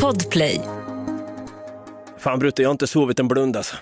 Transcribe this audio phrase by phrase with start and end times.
[0.00, 0.60] Podplay.
[2.18, 3.76] Fan Brutte, jag har inte sovit en blund alltså.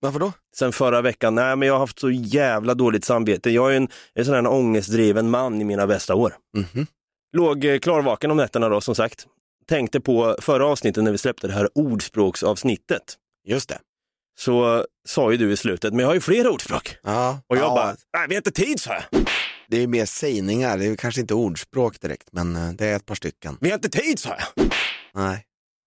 [0.00, 0.32] Varför då?
[0.56, 1.34] Sen förra veckan.
[1.34, 3.50] Nej, men jag har haft så jävla dåligt samvete.
[3.50, 6.34] Jag är en, en sån här ångestdriven man i mina bästa år.
[6.56, 6.86] Mhm.
[7.32, 9.26] Låg eh, klarvaken om nätterna då, som sagt.
[9.68, 13.16] Tänkte på förra avsnittet när vi släppte det här ordspråksavsnittet.
[13.46, 13.78] Just det.
[14.38, 16.96] Så sa ju du i slutet, men jag har ju flera ordspråk.
[17.02, 17.40] Ja.
[17.46, 19.06] Och jag ja, bara, nej vi har inte tid så här.
[19.70, 23.06] Det är mer sägningar, det är kanske inte ordspråk direkt, men eh, det är ett
[23.06, 23.58] par stycken.
[23.60, 24.44] Vi har inte tid så här.
[25.14, 25.46] Nej.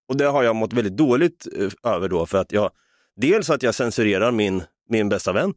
[0.10, 2.72] Och det har jag mått väldigt dåligt eh, över då för att jag,
[3.16, 5.54] dels att jag censurerar min, min bästa vän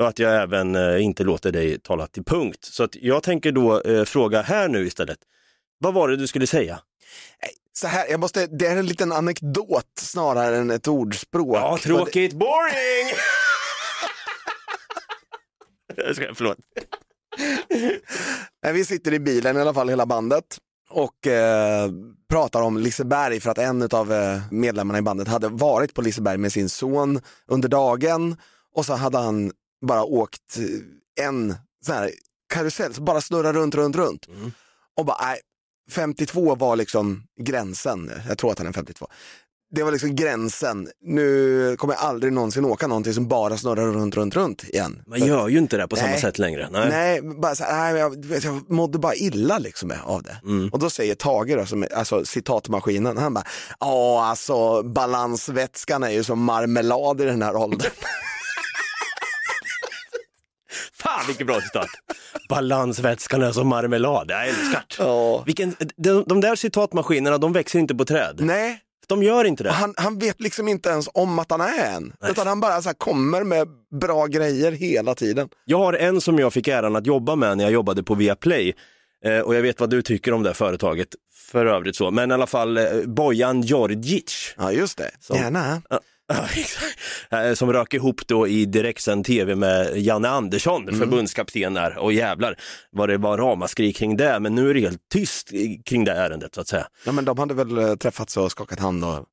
[0.00, 2.58] och att jag även eh, inte låter dig tala till punkt.
[2.64, 5.18] Så att jag tänker då eh, fråga här nu istället.
[5.78, 6.80] Vad var det du skulle säga?
[7.72, 11.56] Så här, jag måste, det är en liten anekdot snarare än ett ordspråk.
[11.56, 13.16] Ja, tråkigt, boring!
[16.06, 16.58] Jag ska, förlåt.
[18.72, 20.58] Vi sitter i bilen i alla fall hela bandet
[20.90, 21.90] och eh,
[22.28, 26.38] pratar om Liseberg för att en av eh, medlemmarna i bandet hade varit på Liseberg
[26.38, 28.36] med sin son under dagen
[28.74, 29.52] och så hade han
[29.86, 31.54] bara åkt eh, en
[31.86, 32.10] sån här
[32.54, 34.26] karusell, så bara snurrar runt, runt, runt.
[34.96, 35.40] Och bara, nej,
[35.90, 39.06] 52 var liksom gränsen, jag tror att han är 52.
[39.70, 44.16] Det var liksom gränsen, nu kommer jag aldrig någonsin åka någonting som bara snurrar runt,
[44.16, 45.02] runt, runt igen.
[45.06, 46.20] Man gör ju inte det på samma Nej.
[46.20, 46.68] sätt längre.
[46.72, 46.88] Nej.
[46.90, 50.40] Nej, bara så nej, jag, jag mådde bara illa liksom av det.
[50.44, 50.68] Mm.
[50.68, 53.44] Och då säger Tage, då, som alltså citatmaskinen, han bara,
[53.80, 57.90] ja alltså balansvätskan är ju som marmelad i den här åldern.
[61.02, 61.88] Fan vilket bra citat!
[62.48, 64.96] Balansvätskan är som marmelad, jag älskar det.
[64.98, 65.42] Ja.
[65.46, 68.36] Vilken, de, de där citatmaskinerna, de växer inte på träd.
[68.40, 69.70] nej, De gör inte det.
[69.70, 72.12] han, han vet liksom inte ens om att han är en.
[72.30, 73.68] Utan han bara så kommer med
[74.00, 75.48] bra grejer hela tiden.
[75.64, 78.74] Jag har en som jag fick äran att jobba med när jag jobbade på Viaplay.
[79.24, 82.10] Eh, och jag vet vad du tycker om det företaget för övrigt så.
[82.10, 84.54] Men i alla fall eh, Bojan Djordjic.
[84.56, 85.82] Ja just det, gärna.
[85.90, 86.00] Ja,
[87.54, 91.98] som rök ihop då i direktsänd tv med Janne Andersson, förbundskapten där.
[91.98, 92.56] Och jävlar
[92.90, 94.40] vad det var ramaskri kring det.
[94.40, 95.50] Men nu är det helt tyst
[95.84, 96.86] kring det ärendet så att säga.
[97.04, 99.24] Ja, men de hade väl eh, träffats och skakat hand och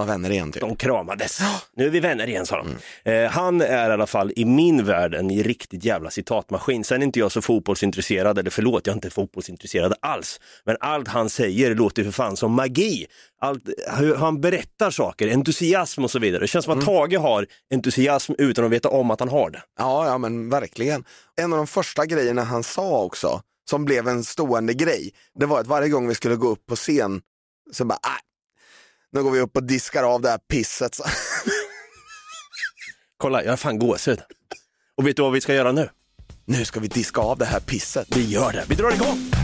[0.00, 0.60] var vänner igen typ.
[0.60, 1.40] De kramades.
[1.76, 3.10] Nu är vi vänner igen sa de.
[3.10, 6.84] Eh, han är i alla fall i min värld en riktigt jävla citatmaskin.
[6.84, 10.40] Sen är inte jag så fotbollsintresserad, eller förlåt, jag är inte fotbollsintresserad alls.
[10.64, 13.06] Men allt han säger låter för fan som magi.
[13.40, 13.62] Allt,
[13.98, 16.40] hur han berättar saker, entusiasm och så vidare.
[16.40, 19.62] Det känns som att Tage har entusiasm utan att veta om att han har det.
[19.78, 21.04] Ja, ja men verkligen.
[21.40, 23.40] En av de första grejerna han sa också,
[23.70, 26.76] som blev en stående grej, det var att varje gång vi skulle gå upp på
[26.76, 27.20] scen
[27.72, 28.29] så bara, äh,
[29.12, 30.94] nu går vi upp och diskar av det här pisset.
[30.94, 31.04] Så.
[33.16, 34.20] Kolla, jag har fan gåshud.
[34.96, 35.90] Och vet du vad vi ska göra nu?
[36.44, 38.16] Nu ska vi diska av det här pisset.
[38.16, 38.64] Vi gör det.
[38.68, 39.39] Vi drar igång!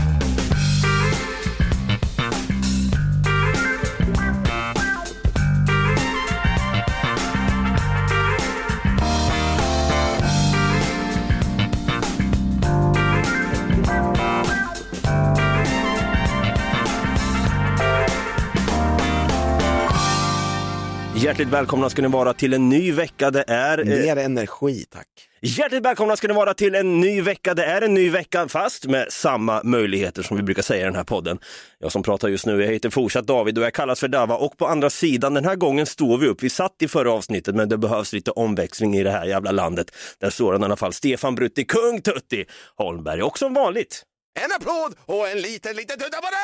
[21.17, 23.31] Hjärtligt välkomna ska ni vara till en ny vecka.
[23.31, 23.79] Det är...
[23.79, 25.07] eh, Mer energi tack.
[25.41, 27.53] Hjärtligt välkomna ska ni vara till en ny vecka.
[27.53, 30.95] Det är en ny vecka fast med samma möjligheter som vi brukar säga i den
[30.95, 31.39] här podden.
[31.79, 34.57] Jag som pratar just nu, jag heter fortsatt David och jag kallas för Dava och
[34.57, 36.43] på andra sidan den här gången står vi upp.
[36.43, 39.91] Vi satt i förra avsnittet men det behövs lite omväxling i det här jävla landet.
[40.19, 42.45] Där står han i alla fall, Stefan Brutti, kung Tutti
[42.75, 44.03] Holmberg och som vanligt
[44.39, 46.37] En applåd och en liten, liten tuta på det!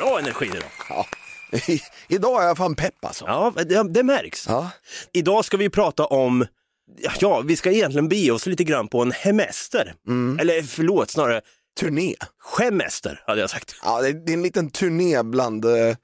[0.00, 0.70] bra energi idag.
[0.88, 1.06] Ja.
[2.08, 3.24] Idag är jag fan pepp alltså.
[3.26, 4.46] Ja, det, det märks.
[4.48, 4.70] Ja.
[5.12, 6.46] Idag ska vi prata om
[7.20, 9.94] Ja, vi ska egentligen bege oss lite grann på en hemester.
[10.40, 11.40] Eller förlåt, snarare
[11.80, 12.14] Turné.
[12.38, 13.76] Skämester hade jag sagt.
[13.82, 15.96] Ja, det är en liten turné bland, eh,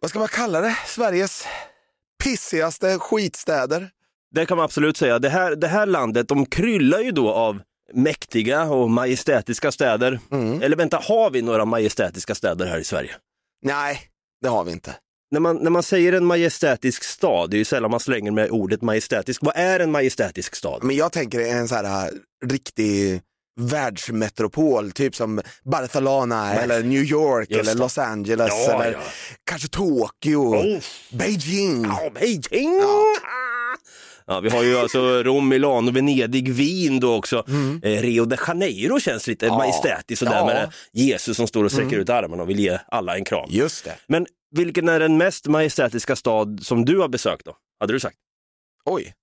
[0.00, 1.46] vad ska man kalla det, Sveriges
[2.24, 3.90] pissigaste skitstäder.
[4.34, 5.18] Det kan man absolut säga.
[5.18, 7.60] Det här, det här landet, de kryllar ju då av
[7.94, 10.20] mäktiga och majestätiska städer.
[10.62, 13.14] Eller vänta, har vi några majestätiska städer här i Sverige?
[13.62, 14.07] Nej,
[14.42, 14.94] det har vi inte.
[15.30, 18.50] När man, när man säger en majestätisk stad, det är ju sällan man slänger med
[18.50, 19.42] ordet majestätisk.
[19.42, 20.84] Vad är en majestätisk stad?
[20.84, 22.10] Men jag tänker en så här
[22.46, 23.20] riktig
[23.60, 27.74] världsmetropol, typ som Barcelona eller New York eller.
[27.74, 28.98] Los Angeles Ja, eller ja.
[29.50, 30.78] kanske Tokyo, Oh.
[31.12, 31.84] Beijing.
[31.84, 32.80] Ja, Beijing!
[34.30, 37.44] Ja, vi har ju alltså Rom, Milano, Venedig, Wien då också.
[37.82, 39.56] Eh, Rio de Janeiro känns lite Ja.
[39.58, 40.46] majestätiskt sådär Ja.
[40.46, 43.48] med Jesus som står och sträcker ut armarna och vill ge alla en kram.
[43.50, 43.96] Just det.
[44.06, 44.26] Men
[44.56, 47.56] vilken är den mest majestätiska stad som du har besökt då?
[47.80, 48.16] Hade du sagt?
[48.84, 49.14] Oj.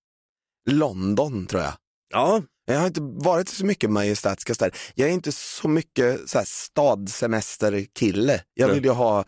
[0.70, 1.74] London tror jag.
[2.14, 4.76] Ja, Jag har inte varit så mycket majestätiska städer.
[4.96, 8.42] Jag är inte så mycket så här, stadsemesterkille.
[8.54, 9.26] Jag vill ju ha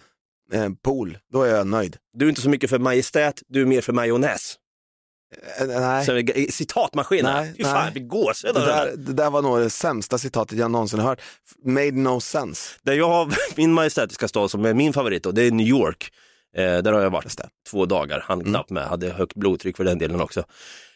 [0.54, 1.98] eh, pool, då är jag nöjd.
[2.18, 4.56] Du är inte så mycket för majestät, du är mer för majonnäs.
[5.60, 6.06] Eh, nej.
[6.06, 9.70] Så, eh, citatmaskin, Nej, fy fan vi gåshud Det där, det där var nog det
[9.70, 11.22] sämsta citatet jag någonsin hört.
[11.66, 12.76] Made no sense.
[12.84, 16.12] Där jag har min majestätiska stad som är min favorit och det är New York.
[16.58, 17.36] Eh, där har jag varit
[17.70, 18.52] två dagar, han Mm.
[18.54, 20.44] knappt med, hade högt blodtryck för den delen också.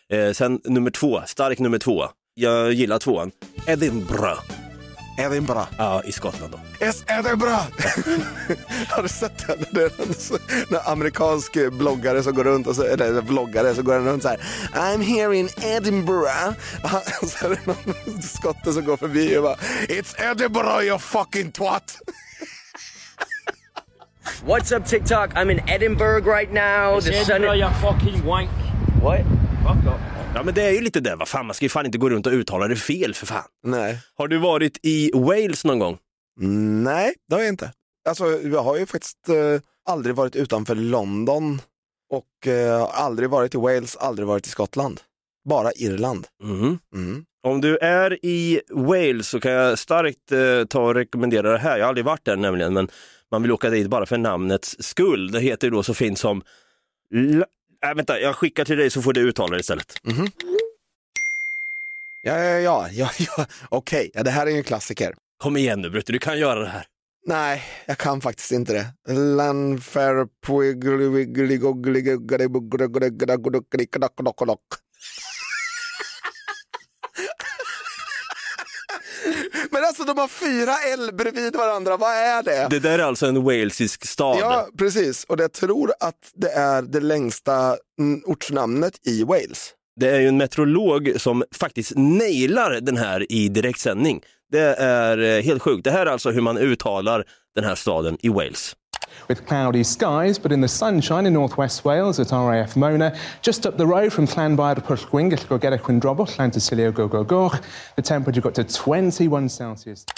[0.10, 2.04] Eh, sen nummer två, stark nummer två.
[2.33, 3.31] Jag gillar tvåan.
[3.68, 4.42] Edinburgh,
[5.17, 5.67] Edinburgh.
[5.77, 6.85] ja, i Skottland då.
[6.85, 7.53] Yes, Edinburgh!
[8.89, 9.55] har du sett det?
[9.71, 10.37] Det är en så-
[10.69, 14.39] en amerikansk bloggare som går runt, och så, eller vloggare, så går runt så här.
[14.73, 16.47] I'm here in Edinburgh.
[17.21, 19.55] Och Så är det någon skotte som går förbi och bara
[19.87, 21.97] It's Edinburgh you fucking twat!
[24.45, 25.33] What's up, TikTok?
[25.35, 26.99] I'm in Edinburgh right now.
[26.99, 27.43] The sun.
[27.43, 28.49] you fucking wank.
[29.01, 29.21] What?
[29.63, 29.99] Fuck up.
[30.36, 32.10] Ja men det är ju lite det, vad fan man ska ju fan inte gå
[32.10, 33.44] runt och uttala det fel för fan.
[33.63, 33.98] Nej.
[34.16, 35.98] Har du varit i Wales någon gång?
[36.42, 37.72] Mm, Nej, det har jag inte.
[38.10, 41.62] Alltså, jag har ju faktiskt eh, aldrig varit utanför London
[42.13, 45.01] och eh, aldrig varit i Wales, aldrig varit i Skottland.
[45.50, 46.28] Bara Irland.
[46.44, 46.80] Mhm.
[46.95, 47.25] Mm.
[47.44, 51.78] Om du är i Wales så kan jag starkt eh, ta och rekommendera det här.
[51.78, 52.89] Jag har aldrig varit där nämligen, men
[53.31, 55.31] man vill åka dit bara för namnets skull.
[55.31, 56.42] Det heter ju då så fint som...
[57.86, 59.94] Äh, vänta, jag skickar till dig så får du uttala det istället.
[62.22, 63.45] Ja, ja, ja, ja, ja.
[63.69, 65.16] okej, ja, det här är ju en klassiker.
[65.38, 66.86] Kom igen nu Brutte, du kan göra det här.
[67.25, 69.13] Nej, jag kan faktiskt inte det.
[69.13, 70.28] Lanfair
[80.01, 82.68] alltså de har fyra L bredvid varandra, vad är det?
[82.69, 84.38] Det där är alltså en walesisk stad.
[84.39, 85.24] Ja, precis.
[85.24, 87.77] Och jag tror att det är det längsta
[88.25, 89.74] ortsnamnet i Wales.
[90.00, 94.21] Det är ju en meteorolog som faktiskt nailar den här i direktsändning.
[94.51, 95.83] Det är eh, helt sjukt.
[95.83, 97.25] Det här är alltså hur man uttalar
[97.56, 98.75] den här staden i Wales.
[99.29, 103.11] With cloudy skies, but in the sunshine in northwest Wales at RAF Mona,
[103.41, 107.49] just up the road from Llanfair to Pwllgwyn, Gellgo Quindrobol, Llantysilio Go Go Go.
[107.95, 110.05] The temperature got to 21 Celsius.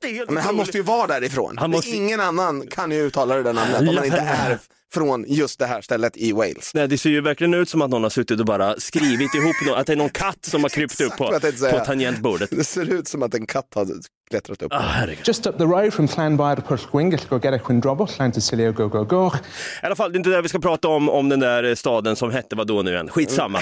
[0.00, 0.58] Det är helt Men han otroligt.
[0.58, 1.58] måste ju vara därifrån.
[1.58, 4.58] Han måste- Ingen annan kan ju uttala det där namnet om man inte är
[4.94, 6.74] från just det här stället i Wales.
[6.74, 9.56] Nej, det ser ju verkligen ut som att någon har suttit och bara skrivit ihop
[9.66, 11.40] något, att det är någon katt som har krypt upp på,
[11.70, 12.50] på tangentbordet.
[12.50, 13.86] Det ser ut som att en katt har
[14.30, 14.72] klättrat upp.
[14.72, 15.06] Ah.
[15.24, 19.30] Just up the road from Llanfair to Pwllgwyn, Gellgo Quindrobol, Llantysilio Go Go Go.
[19.82, 22.16] I alla fall, det är inte det vi ska prata om, om den där staden
[22.16, 23.08] som hette vad då nu igen.
[23.08, 23.58] Skitsamma.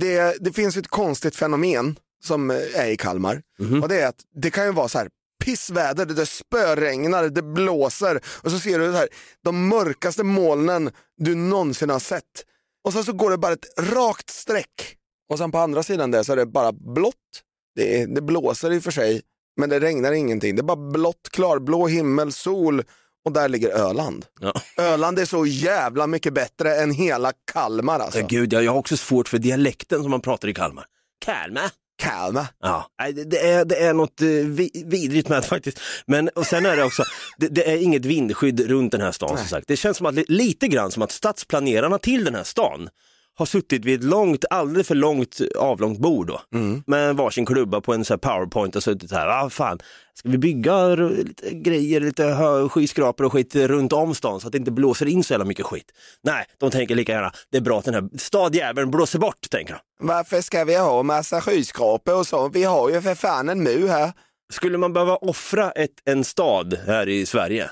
[0.00, 3.42] Det, det finns ju ett konstigt fenomen som eh, är i Kalmar.
[3.82, 5.08] Och det är att det kan ju vara så här
[5.44, 9.08] pissväder, det, det spöregnar, det blåser och så ser du så här,
[9.44, 12.44] de mörkaste molnen du någonsin har sett.
[12.84, 14.96] Och sen så går det bara ett rakt streck.
[15.28, 17.14] Och sen på andra sidan där så är det bara blått.
[17.74, 19.22] Det, det blåser i och för sig,
[19.56, 20.56] men det regnar ingenting.
[20.56, 22.82] Det är bara blått, klarblå himmel, sol
[23.24, 24.26] och där ligger Öland.
[24.40, 24.52] Ja.
[24.78, 28.20] Öland är så jävla mycket bättre än hela Kalmar alltså.
[28.20, 28.26] Ja.
[28.28, 30.84] Gud, jag, jag har också svårt för dialekten som man pratar i Kalmar.
[31.24, 31.70] Kalmar.
[32.02, 32.46] Kalmar.
[32.60, 32.90] Ja,
[33.26, 35.80] det, är, det är något eh, vi, vidrigt med det faktiskt.
[36.06, 37.04] Men och sen är det också,
[37.38, 39.68] det, det är inget vindskydd runt den här stan som sagt.
[39.68, 42.88] Det känns som att, li- lite grann som att stadsplanerarna till den här stan
[43.38, 46.40] har suttit vid ett långt, alldeles för långt avlångt bord då.
[46.54, 46.82] Mm.
[46.86, 49.78] Med varsin klubba på en så powerpoint och suttit så här, ah, fan,
[50.14, 54.58] ska vi bygga lite grejer, lite skyskrapor och skit runt om stan så att det
[54.58, 55.86] inte blåser in så jävla mycket skit.
[56.22, 59.74] Nej, de tänker lika gärna, det är bra att den här stadjäveln blåser bort, tänker
[59.74, 60.06] de.
[60.06, 62.48] Varför ska vi ha massa skyskrapor och så?
[62.48, 64.12] Vi har ju för fan en mu här.
[64.52, 67.70] Skulle man behöva offra ett, en stad här i Sverige,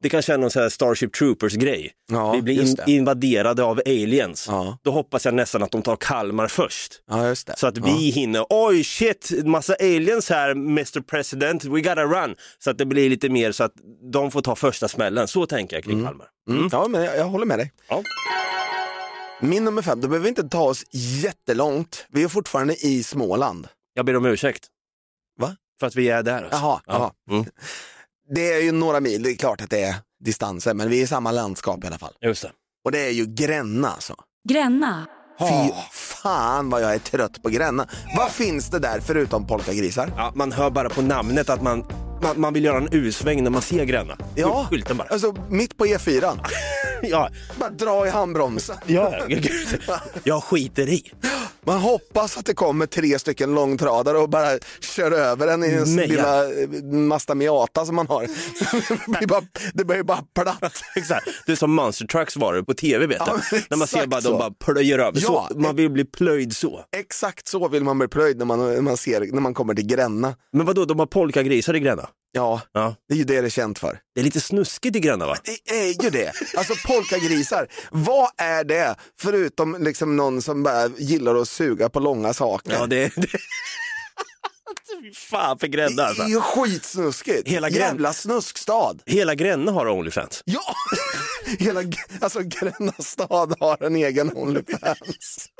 [0.00, 1.92] det kanske är någon här Starship Troopers-grej.
[2.12, 4.46] Ja, vi blir in, invaderade av aliens.
[4.48, 4.78] Ja.
[4.82, 6.92] Då hoppas jag nästan att de tar Kalmar först.
[7.10, 7.34] Ja.
[7.34, 12.34] Så att vi hinner, oj shit, massa aliens här Mr President, we gotta run.
[12.58, 13.74] Så att det blir lite mer så att
[14.12, 15.28] de får ta första smällen.
[15.28, 16.26] Så tänker jag kring Kalmar.
[16.50, 16.68] Mm.
[16.72, 17.72] Ja, men jag, jag håller med dig.
[19.40, 22.06] Min nummer fem, då behöver vi inte ta oss jättelångt.
[22.08, 23.68] Vi är fortfarande i Småland.
[23.94, 24.66] Jag ber om ursäkt.
[25.38, 25.56] Va?
[25.80, 26.42] För att vi är där.
[26.42, 26.58] Alltså.
[26.58, 27.10] Jaha, jaha.
[27.26, 27.34] Ja.
[27.34, 27.46] Mm.
[28.34, 31.02] Det är ju några mil, det är klart att det är distanser, men vi är
[31.04, 32.12] i samma landskap i alla fall.
[32.20, 32.50] Just det.
[32.84, 34.14] Och det är ju Gränna alltså.
[34.48, 35.06] Gränna.
[35.38, 37.88] Fy fan vad jag är trött på Gränna.
[38.16, 40.12] Vad finns det där förutom polkagrisar?
[40.16, 41.84] Ja, man hör bara på namnet att man,
[42.22, 44.16] man, man vill göra en U-sväng när man ser Gränna.
[44.34, 45.08] Ja, Skylten bara.
[45.08, 46.38] alltså mitt på E4.
[47.02, 47.28] Ja,
[47.60, 48.76] Bara dra i handbromsen.
[48.86, 49.48] ja, gud.
[50.24, 51.02] jag skiter i.
[51.64, 55.94] Man hoppas att det kommer tre stycken långtradare och bara kör över en i en
[55.94, 56.06] Meja.
[56.08, 58.22] lilla eh, Mazda Miata som man har.
[59.06, 59.42] det, blir bara,
[59.74, 60.74] det blir bara platt.
[60.96, 61.28] Exakt.
[61.46, 63.24] Det är som Monster Trucks var det på tv vet du.
[63.30, 64.30] Ja, men när man ser bara så.
[64.30, 65.20] de bara plöjer över.
[65.22, 66.80] Ja, så, man vill bli plöjd så.
[66.96, 69.86] Exakt så vill man bli plöjd när man, när man, ser, när man kommer till
[69.86, 70.34] Gränna.
[70.52, 72.05] Men vadå, de har polkagrisar i Gränna?
[72.36, 72.94] Ja, Ja.
[73.08, 73.98] det är ju det det är känt för.
[74.14, 75.36] Det är lite snuskigt i Gränna va?
[75.44, 76.32] Det är ju det.
[76.56, 82.34] Alltså polkagrisar, vad är det förutom liksom någon som bara gillar att suga på långa
[82.34, 82.72] saker?
[82.72, 83.12] Ja, det.
[83.16, 83.28] Det...
[85.16, 86.24] Fan för Gränna det är alltså.
[86.28, 87.48] ju skitsnuskigt.
[87.48, 88.94] Hela Grän- Jävla snuskstad.
[89.06, 90.42] Hela Gränna har Onlyfans.
[90.44, 90.74] Ja,
[91.58, 91.82] hela
[92.20, 95.48] alltså Gränna stad har en egen Onlyfans.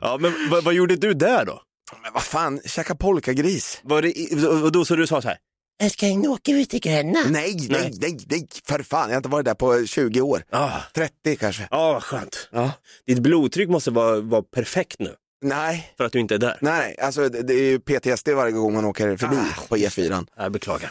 [0.00, 1.62] Ja, men vad, vad gjorde du där då?
[2.02, 3.80] Men vad fan, käka polkagris?
[3.82, 5.38] Var det, och då så du sa så här,
[5.80, 7.20] jag ska in och åka ut i Gränna.
[7.30, 8.18] Nej, nej, Nej.
[8.30, 9.08] nej, för fan.
[9.08, 10.42] Jag har inte varit där på 20 år.
[10.50, 11.68] Ja, 30 kanske.
[11.70, 12.48] ah, vad skönt.
[12.52, 12.72] Ja.
[13.06, 16.58] Ditt blodtryck måste vara, vara perfekt nu Nej, för att du inte är där.
[16.60, 19.36] nej, alltså det det är ju PTSD varje gång man åker förbi
[19.68, 20.26] på E4.
[20.36, 20.90] Jag beklagar.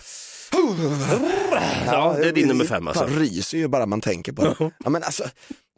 [1.85, 3.03] Ja, det är din nummer fem alltså.
[3.07, 4.71] Man ryser ju bara man tänker på det.
[4.83, 5.23] Ja, men alltså,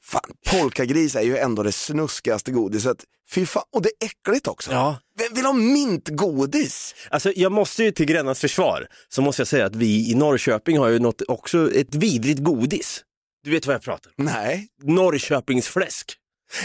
[0.03, 2.97] fan, polkagris är ju ändå det snuskigaste godiset.
[3.31, 4.71] Fy fan, och det är äckligt också.
[4.71, 4.97] Ja.
[5.17, 6.95] Vem vill ha mintgodis?
[7.09, 10.77] Alltså, jag måste ju till Grännas försvar, så måste jag säga att vi i Norrköping
[10.77, 13.03] har ju något, också ett vidrigt godis.
[13.43, 14.25] Du vet vad jag pratar om?
[14.25, 14.67] Nej.
[14.83, 16.13] Norrköpingsfläsk.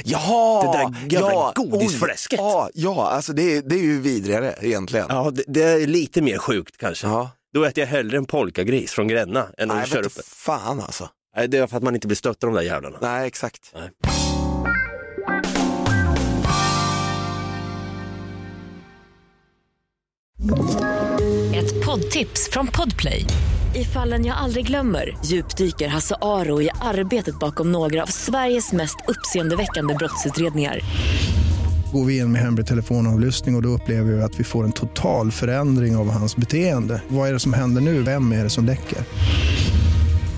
[0.04, 0.62] Jaha!
[0.72, 2.40] Det där jävla godisfläsket.
[2.40, 5.06] oj, Ja, ja, alltså det, är- det är ju vidrigare egentligen.
[5.08, 7.06] Ja, det, det är lite mer sjukt kanske.
[7.06, 7.30] Ja.
[7.54, 11.08] Då äter jag hellre en polkagris från Gränna än att köra upp fan alltså.
[11.36, 12.98] Nej, det är för att man inte blir stött av de där jävlarna.
[13.00, 13.74] Nej, exakt.
[13.74, 13.90] Nej.
[21.54, 23.24] Ett poddtips från Podplay.
[23.74, 28.96] I fallen jag aldrig glömmer djupdyker Hasse Aro i arbetet bakom några av Sveriges mest
[29.08, 30.80] uppseendeväckande brottsutredningar.
[31.92, 34.72] Går vi in med hemlig telefonavlyssning och, och då upplever vi att vi får en
[34.72, 37.02] total förändring av hans beteende.
[37.08, 38.02] Vad är det som händer nu?
[38.02, 38.98] Vem är det som läcker?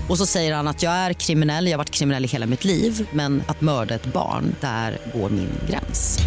[0.09, 2.65] Och så säger han att jag är kriminell, jag har varit kriminell i hela mitt
[2.65, 6.19] liv men att mörda ett barn, där går min gräns.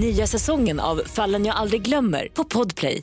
[0.00, 3.02] Nya säsongen av Fallen jag aldrig glömmer på Podplay.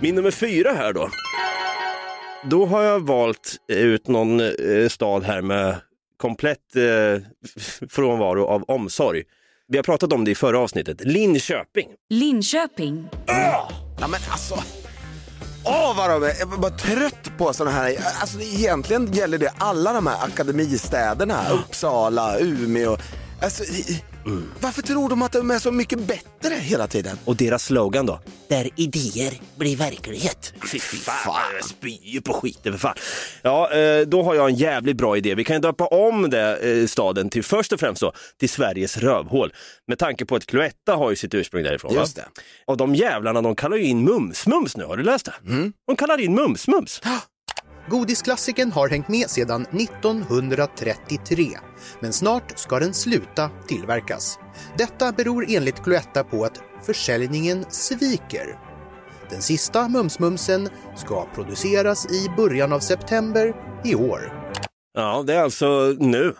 [0.00, 1.08] Min nummer fyra här då.
[2.50, 5.76] Då har jag valt ut någon eh, stad här med
[6.16, 7.22] komplett eh,
[7.88, 9.22] frånvaro av omsorg.
[9.72, 11.00] Vi har pratat om det i förra avsnittet.
[11.00, 11.88] Linköping.
[12.08, 13.08] Linköping.
[13.26, 13.68] Ja
[14.08, 14.54] men alltså.
[15.64, 19.52] Åh vad de är, jag är bara trött på sådana här, alltså egentligen gäller det
[19.58, 22.96] alla de här akademistäderna, Uppsala, Umeå.
[23.42, 24.02] Alltså, i-
[24.60, 27.18] varför tror de att de är så mycket bättre hela tiden?
[27.24, 28.20] Och deras slogan då?
[28.48, 30.52] Där idéer blir verklighet.
[30.72, 32.94] Fy fan, jag spyr på skiten för fan.
[33.42, 35.34] Ja, eh, då har jag en jävligt bra idé.
[35.34, 38.96] Vi kan ju döpa om det, eh, staden till först och främst då, till Sveriges
[38.96, 39.52] rövhål.
[39.86, 41.94] Med tanke på att Cloetta har ju sitt ursprung därifrån.
[41.94, 42.24] Just va?
[42.34, 42.40] det.
[42.66, 45.34] Och de jävlarna de kallar ju in Mums-Mums nu, har du läst det?
[45.86, 47.00] De kallar in Mums-Mums.
[47.88, 51.48] Godisklassikern har hängt med sedan 1933,
[52.00, 54.38] men snart ska den sluta tillverkas.
[54.78, 58.58] Detta beror enligt Cloetta på att försäljningen sviker.
[59.30, 64.32] Den sista Mums-Mumsen ska produceras i början av september i år.
[64.94, 66.34] Ja, det är alltså nu.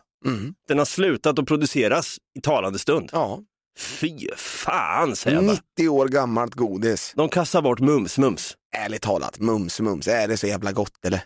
[0.69, 3.11] Den har slutat att produceras i talande stund.
[3.13, 3.41] Ja,
[3.79, 5.59] Fy fan säger jag bara.
[5.77, 7.13] 90 år gammalt godis.
[7.17, 8.55] De kastar bort Mums-Mums.
[8.77, 11.21] Ärligt talat, mums mums, är det så jävla gott eller?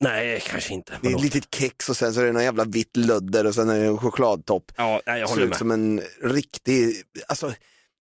[0.00, 0.98] Nej, kanske inte.
[1.02, 3.54] Det är ett litet kex och sen så är det någon jävla vitt lödder och
[3.54, 4.72] sen är det en chokladtopp.
[4.76, 5.58] Ja, nej, jag Ser håller ut med.
[5.58, 7.52] som en riktig, alltså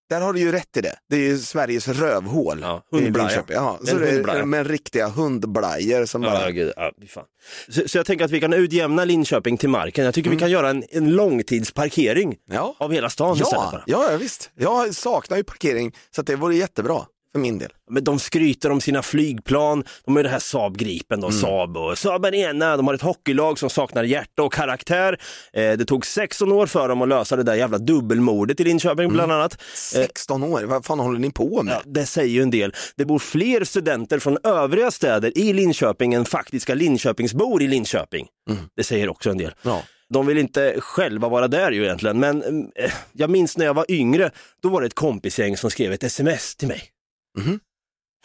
[0.09, 0.95] där har du ju rätt i det.
[1.09, 2.59] Det är ju Sveriges rövhål.
[2.61, 3.43] Ja, hundblaja.
[3.47, 6.41] Ja, så det är med riktiga hundblajor som bara...
[6.43, 7.23] Ja, gud, ja, fan.
[7.69, 10.05] Så, så jag tänker att vi kan utjämna Linköping till marken.
[10.05, 12.75] Jag tycker vi kan göra en, en långtidsparkering Ja.
[12.79, 14.09] av hela stan istället Ja, bara.
[14.11, 14.49] ja, visst.
[14.55, 17.01] Jag saknar ju parkering så det vore jättebra
[17.37, 17.69] för min del.
[17.89, 21.77] Men de skryter om sina flygplan, de har ju det här Saab Gripen då, Saab
[21.77, 25.19] och Saab Arena, de har ett hockeylag som saknar hjärta och karaktär.
[25.53, 29.09] Eh, det tog 16 år för dem att lösa det där jävla dubbelmordet i Linköping
[29.09, 29.61] bland annat.
[29.75, 31.73] 16 år, vad fan håller ni på med?
[31.73, 32.73] Ja, det säger ju en del.
[32.95, 38.27] Det bor fler studenter från övriga städer i Linköping än faktiska Linköpingsbor i Linköping.
[38.75, 39.53] Det säger också en del.
[39.61, 39.81] Ja.
[40.09, 42.41] De vill inte själva vara där ju egentligen, men
[42.75, 44.31] eh, jag minns när jag var yngre,
[44.63, 46.91] då var det ett kompisgäng som skrev ett sms till mig.
[47.37, 47.59] Mhm.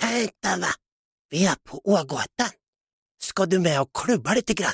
[0.01, 0.67] Hej Dalla,
[1.31, 2.49] vi är på Ågatan.
[3.23, 4.73] Ska du med och klubba lite grann?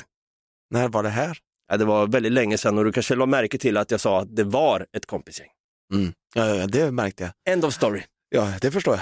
[0.71, 1.37] När var det här?
[1.71, 4.19] Ja, det var väldigt länge sedan och du kanske la märke till att jag sa
[4.21, 5.47] att det var ett kompisgäng.
[5.93, 6.13] Mm.
[6.35, 7.53] Ja, ja, det märkte jag.
[7.53, 8.03] End of story.
[8.29, 8.99] Ja, det förstår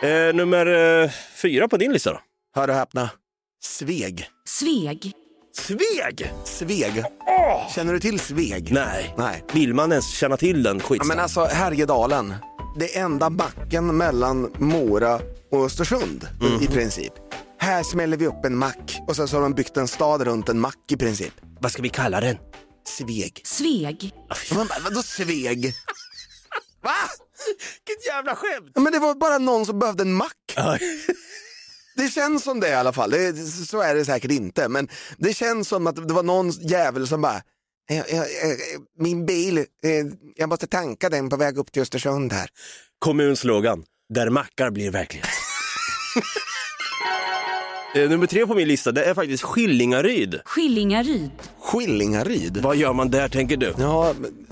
[0.00, 0.28] jag.
[0.28, 0.66] Eh, nummer
[1.02, 1.10] eh,
[1.42, 2.20] fyra på din lista då?
[2.54, 3.10] Hör och häpna.
[3.64, 4.28] Sveg.
[4.48, 5.12] Sveg.
[5.56, 6.32] Sveg!
[6.44, 7.04] Sveg.
[7.74, 8.72] Känner du till Sveg?
[8.72, 9.14] Nej.
[9.18, 9.44] Nej.
[9.52, 11.08] Vill man ens känna till den Ja, skitsnack?
[11.08, 12.34] men alltså Härjedalen,
[12.76, 16.28] det enda backen mellan Mora och Östersund
[16.60, 17.12] i princip.
[17.58, 20.48] Här smäller vi upp en mack och sen så har de byggt en stad runt
[20.48, 21.34] en mack i princip.
[21.60, 22.36] Vad ska vi kalla den?
[22.86, 23.42] Sveg.
[23.44, 24.14] Sveg.
[24.54, 25.64] Man bara, vadå Sveg?
[26.82, 26.90] Va?
[27.86, 28.72] Vilket jävla skämt!
[28.74, 30.54] Ja, men det var bara någon som behövde en mack.
[31.96, 33.10] Det känns som det i alla fall.
[33.10, 34.68] Det, så är det säkert inte.
[34.68, 34.88] Men
[35.18, 37.42] det känns som att det var någon jävel som bara,
[37.90, 38.24] "Eh, eh, eh,
[38.98, 39.64] min bil, eh,
[40.36, 42.48] jag måste tanka den på väg upp till Östersund här.
[42.98, 45.28] Kommunslogan, där mackar blir verklighet.
[47.96, 50.40] Eh, Nummer tre på min lista, det är faktiskt Skillingaryd.
[50.44, 51.30] Skillingaryd.
[51.60, 52.56] Skillingaryd?
[52.56, 53.74] Vad gör man där tänker du?
[53.78, 54.46] Ja, men,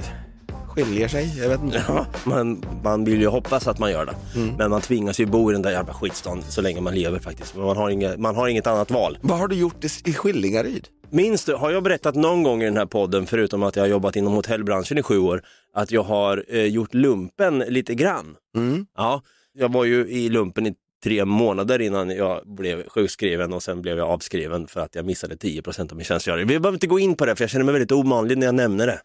[0.72, 1.84] skiljer sig, jag vet inte.
[1.88, 4.14] Ja, man, man vill ju hoppas att man gör det.
[4.58, 7.56] Men man tvingas ju bo i den där jävla skitstan så länge man lever faktiskt.
[7.56, 9.18] Men man har, inga, man har inget annat val.
[9.20, 10.88] Vad har du gjort i, i Skillingaryd?
[11.10, 13.88] Minns du, har jag berättat någon gång i den här podden, förutom att jag har
[13.88, 15.42] jobbat inom hotellbranschen i sju år,
[15.74, 18.36] att jag har eh, gjort lumpen lite grann?
[18.56, 18.86] Mm.
[18.96, 20.74] Ja, jag var ju i lumpen i
[21.04, 25.34] tre månader innan jag blev sjukskriven och sen blev jag avskriven för att jag missade
[25.34, 26.46] 10% av min tjänstgöring.
[26.46, 28.54] Vi behöver inte gå in på det för jag känner mig väldigt omanlig när jag
[28.54, 29.00] nämner det.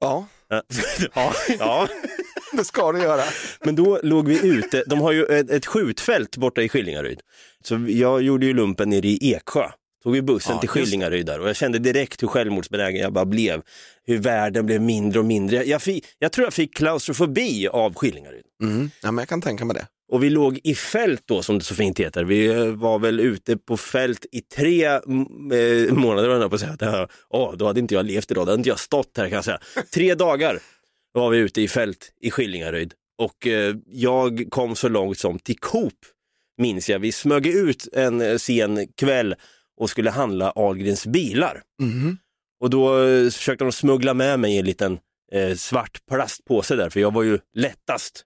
[0.00, 0.26] Ja,
[1.14, 1.88] Ja, ja,
[2.52, 3.22] det ska du göra.
[3.64, 7.20] men då låg vi ute, de har ju ett, ett skjutfält borta i Skillingaryd.
[7.64, 9.68] Så jag gjorde ju lumpen nere i Eksjö.
[10.02, 13.24] Tog vi bussen Ja, till Skillingaryd där och jag kände direkt hur självmordsbenägen jag bara
[13.24, 13.62] blev.
[14.06, 15.64] Hur världen blev mindre och mindre.
[15.64, 18.42] Jag, fick, jag tror jag fick klaustrofobi av Skillingaryd.
[18.62, 18.90] Mm.
[19.02, 19.86] Ja, men jag kan tänka mig det.
[20.08, 22.24] Och vi låg i fält då som det så fint heter.
[22.24, 27.08] Vi eh, var väl ute på fält i tre mm, eh, månader, på att säga.
[27.28, 29.44] Åh, då hade inte jag levt idag, då hade inte jag stått här kan jag
[29.44, 29.60] säga.
[29.94, 30.58] Tre dagar
[31.12, 35.58] var vi ute i fält i Skillingaryd och eh, jag kom så långt som till
[35.58, 35.94] Coop,
[36.58, 36.98] minns jag.
[36.98, 39.34] Vi smög ut en eh, sen kväll
[39.76, 41.62] och skulle handla Ahlgrens bilar.
[41.82, 42.18] Mhm.
[42.60, 44.98] Och då eh, försökte de smuggla med mig i en liten
[45.32, 48.24] eh, svart plastpåse där, för jag var ju lättast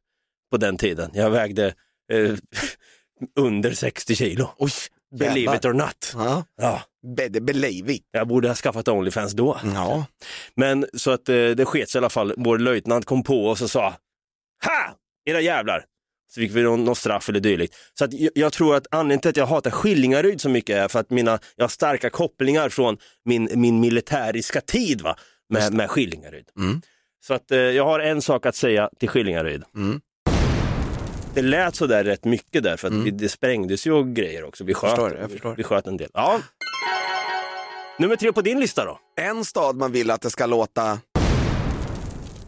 [0.51, 1.11] på den tiden.
[1.15, 1.67] Jag vägde
[2.13, 2.35] eh,
[3.39, 4.51] under 60 kilo.
[4.59, 4.71] Oj,
[5.19, 5.57] Believe jävlar.
[5.57, 6.13] it or not.
[6.15, 6.83] Ja, Ja,
[7.17, 8.09] better believe it.
[8.11, 9.59] jag borde ha skaffat Onlyfans då.
[9.75, 10.07] Ja.
[10.55, 12.35] Men så att eh, det sket sig i alla fall.
[12.37, 13.95] Vår löjtnant kom på oss och sa
[14.65, 14.97] Ha!
[15.25, 15.85] Era jävlar!
[16.35, 17.75] Så fick vi någon, någon straff eller dylikt.
[17.99, 20.89] Så att jag, jag tror att anledningen till att jag hatar Skillingaryd så mycket är
[20.89, 25.17] för att mina, jag har starka kopplingar från min, min militäriska tid va?
[25.49, 26.49] Med, med Skillingaryd.
[26.59, 26.83] Mm.
[27.27, 29.63] Så att eh, jag har en sak att säga till Skillingaryd.
[29.77, 30.01] Mm.
[31.35, 34.45] Det lät så där rätt mycket där för att vi, det sprängdes ju och grejer
[34.45, 34.64] också.
[34.64, 35.55] Vi sköt, Förstår, jag förstår.
[35.57, 36.11] vi sköt en del.
[36.14, 36.40] Ja.
[37.99, 38.99] Nummer tre på din lista då?
[39.21, 40.99] En stad man vill att det ska låta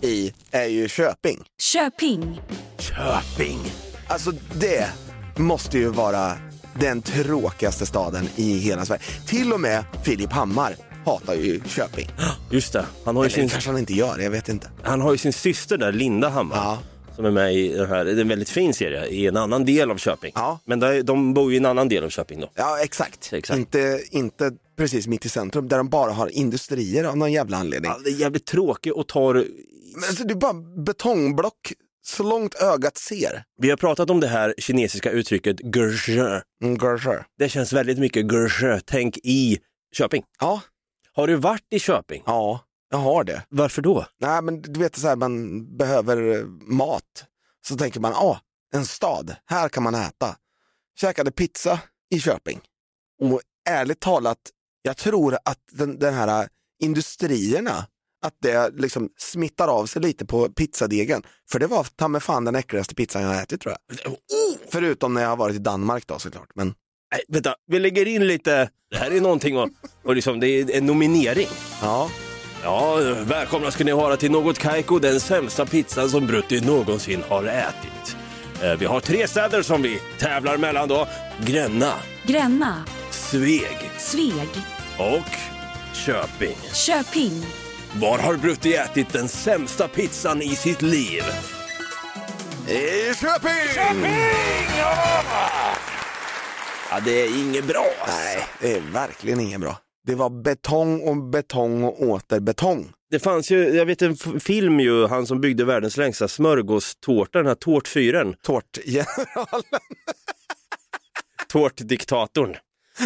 [0.01, 1.43] i är ju Köping.
[1.61, 2.41] Köping.
[2.79, 3.59] Köping.
[4.09, 4.89] Alltså det
[5.37, 6.33] måste ju vara
[6.81, 9.03] den tråkigaste staden i hela Sverige.
[9.27, 10.75] Till och med Filip Hammar
[11.07, 12.09] hatar ju Köping.
[12.51, 14.71] Just det, han har ju Eller sin, kanske han inte gör, jag vet inte.
[14.83, 16.57] han har ju sin syster där, Linda Hammar.
[16.57, 16.79] Ja.
[17.17, 19.65] Som är med i den här, det är en väldigt fin serie, i en annan
[19.65, 20.33] del av Köping.
[20.35, 20.59] Ja.
[20.65, 22.51] Men där, de bor ju i en annan del av Köping då.
[22.55, 23.33] Ja, exakt.
[23.33, 23.59] Exakt.
[23.59, 27.91] Inte, inte precis mitt i centrum där de bara har industrier av någon jävla anledning.
[27.91, 29.35] Ja, det är jävligt tråkigt och tar...
[29.95, 31.73] Men alltså, det är bara betongblock
[32.05, 33.45] så långt ögat ser.
[33.59, 36.43] Vi har pratat om det här kinesiska uttrycket gerzhe.
[36.65, 36.79] Mm.
[37.39, 39.59] Det känns väldigt mycket gerzhe, tänk i
[39.97, 40.23] Köping.
[40.41, 40.61] Ja,
[41.13, 42.23] Har du varit i Köping?
[42.27, 42.61] ja,
[42.93, 43.43] jag har det.
[43.49, 44.07] Varför då?
[44.19, 47.25] Nej, men du vet så här, man behöver eh, mat.
[47.67, 48.41] Så tänker man, ja,
[48.75, 50.37] en stad, här kan man äta.
[51.01, 51.81] Käkade pizza
[52.15, 52.61] i Köping.
[53.23, 54.39] Och ärligt talat,
[54.83, 56.49] jag tror att den, den här
[56.83, 57.87] industrierna,
[58.25, 61.23] att det liksom smittar av sig lite på pizzadegen.
[61.51, 64.17] För det var ta mig fan den äckligaste pizzan jag har ätit tror jag.
[64.71, 66.51] Förutom när jag har varit i Danmark då såklart.
[66.55, 66.75] Men
[67.13, 69.69] Nej, vänta, vi lägger in lite, det här är någonting och,
[70.05, 71.49] och liksom, det är en nominering.
[71.83, 72.11] ja,
[72.63, 77.45] Ja, välkomna ska ni vara till Något Kaiko, den sämsta pizzan som Brutti någonsin har
[77.45, 78.17] ätit.
[78.63, 81.09] Eh, Vi har tre städer som vi tävlar mellan då.
[81.41, 81.93] Gränna,
[82.27, 82.85] Gränna.
[83.11, 84.49] Sveg Sveg.
[84.99, 85.31] och
[85.95, 86.57] Köping.
[86.75, 87.47] Köping.
[87.97, 91.23] Var har Brutti ätit den sämsta pizzan i sitt liv?
[92.69, 94.13] i Köping!
[96.91, 97.87] Ja, det är inget bra.
[98.09, 99.77] Nej, det är verkligen inget bra.
[100.07, 102.93] Det var betong och betong och åter betong.
[103.11, 107.47] Det fanns ju, jag vet en film ju, han som byggde världens längsta smörgåstårta, den
[107.47, 109.63] här tårtfyren, Tårtgeneralen.
[111.49, 112.57] tårtdiktatorn,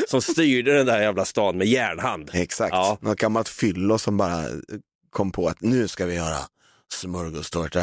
[0.09, 2.31] som styrde den där jävla stan med järnhand.
[2.33, 2.99] Exakt, Ja.
[3.01, 4.45] något gammalt fyllo som bara
[5.11, 6.39] kom på att nu ska vi göra
[6.93, 7.83] smörgåstårtor.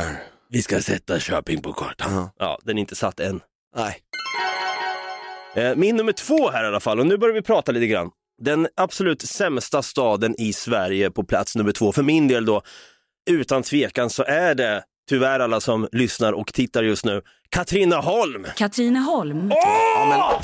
[0.49, 2.13] Vi ska sätta Köping på kartan.
[2.13, 2.31] Ja.
[2.37, 3.41] Ja, den är inte satt än.
[3.75, 3.99] Nej.
[5.55, 8.09] Eh, Min nummer två här i alla fall, och nu börjar vi prata lite grann.
[8.43, 12.61] Den absolut sämsta staden i Sverige på plats nummer två, för min del då,
[13.29, 18.47] utan tvekan så är det, tyvärr alla som lyssnar och tittar just nu, Katrineholm!
[18.55, 19.49] Katrineholm.
[19.49, 20.43] Ja, men...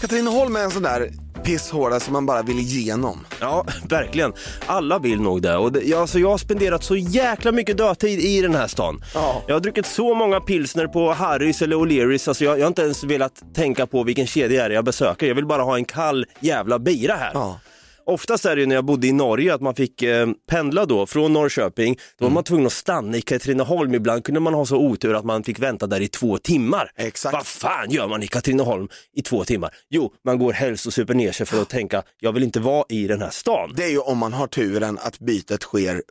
[0.00, 1.10] Katrineholm är en sån där
[1.48, 3.26] pisshåla som man bara vill igenom.
[3.40, 4.32] Ja, verkligen.
[4.66, 5.56] Alla vill nog det.
[5.56, 9.02] Och det jag, alltså, jag har spenderat så jäkla mycket dödtid i den här stan.
[9.14, 9.42] Ja.
[9.46, 12.28] Jag har druckit så många pilsner på Harrys eller O'Learys.
[12.28, 15.26] Alltså, jag, jag har inte ens velat tänka på vilken kedja är det jag besöker.
[15.26, 17.30] Jag vill bara ha en kall jävla bira här.
[17.34, 17.60] Ja.
[18.08, 21.06] Oftast är det ju när jag bodde i Norge att man fick eh, pendla då
[21.06, 21.94] från Norrköping.
[21.94, 22.30] Då Mm.
[22.32, 23.94] var man tvungen att stanna i Katrineholm.
[23.94, 26.92] Ibland kunde man ha så otur att man fick vänta där i två timmar.
[26.96, 27.32] Exakt.
[27.32, 29.74] Vad fan gör man i Katrineholm i två timmar?
[29.90, 32.84] Jo, man går helst och super ner sig för att tänka, jag vill inte vara
[32.88, 33.72] i den här stan.
[33.76, 36.02] Det är ju om man har turen att bytet sker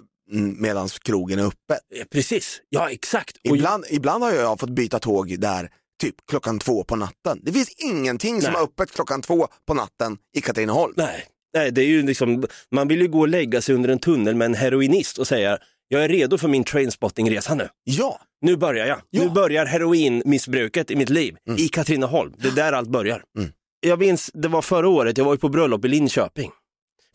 [0.57, 2.09] medan krogen är öppet.
[2.11, 3.37] Precis, ja exakt.
[3.49, 5.69] Och Ibland, ibland har jag fått byta tåg där
[6.01, 7.39] typ klockan två på natten.
[7.43, 8.61] Det finns ingenting som Nej.
[8.61, 10.93] är öppet klockan två på natten i Katrineholm.
[10.97, 13.99] Nej, nej, det är ju liksom, man vill ju gå och lägga sig under en
[13.99, 15.57] tunnel med en heroinist och säga,
[15.87, 17.69] jag är redo för min trainspottingresa nu.
[17.83, 19.01] Ja, Nu börjar jag.
[19.09, 19.23] Ja.
[19.23, 22.33] Nu börjar heroinmissbruket i mitt liv, i Katrineholm.
[22.37, 23.23] Det är där allt börjar.
[23.37, 23.51] Mm.
[23.79, 26.51] Jag minns, det var förra året, jag var ju på bröllop i Linköping.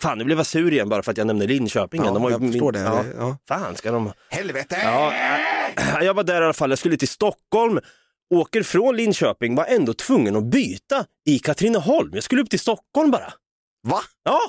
[0.03, 2.03] Fan, nu blev jag sur igen bara för att jag nämnde Linköping.
[2.05, 2.81] Ja, De var jag förstår det.
[2.81, 3.05] Ja.
[3.19, 3.37] Ja.
[3.49, 4.13] Fan, ska de...
[4.31, 4.77] helvete!
[4.83, 5.13] Ja,
[6.03, 7.81] jag var där i alla fall, jag skulle till Stockholm,
[8.35, 12.11] åker från Linköping, var ändå tvungen att byta i Katrineholm.
[12.15, 13.33] Jag skulle upp till Stockholm bara.
[13.83, 14.01] Va?
[14.25, 14.41] Ja,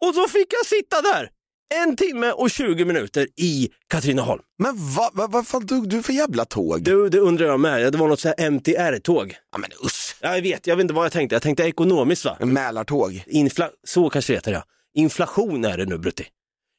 [0.00, 1.30] och så fick jag sitta där
[1.74, 4.42] en timme och 20 minuter i Katrineholm.
[4.58, 6.82] Men vad va, vad fan tog du för jävla tåg?
[6.82, 7.92] Du, det undrar jag med.
[7.92, 9.36] Det var något så här MTR-tåg.
[9.52, 11.34] Ja men usch, Ja, Jag vet, jag vet inte vad jag tänkte.
[11.34, 12.36] Jag tänkte ekonomiskt va?
[12.40, 13.24] en Mälartåg.
[13.26, 14.64] Infla så kanske det heter ja.
[14.94, 16.26] Inflation är det nu Brutti.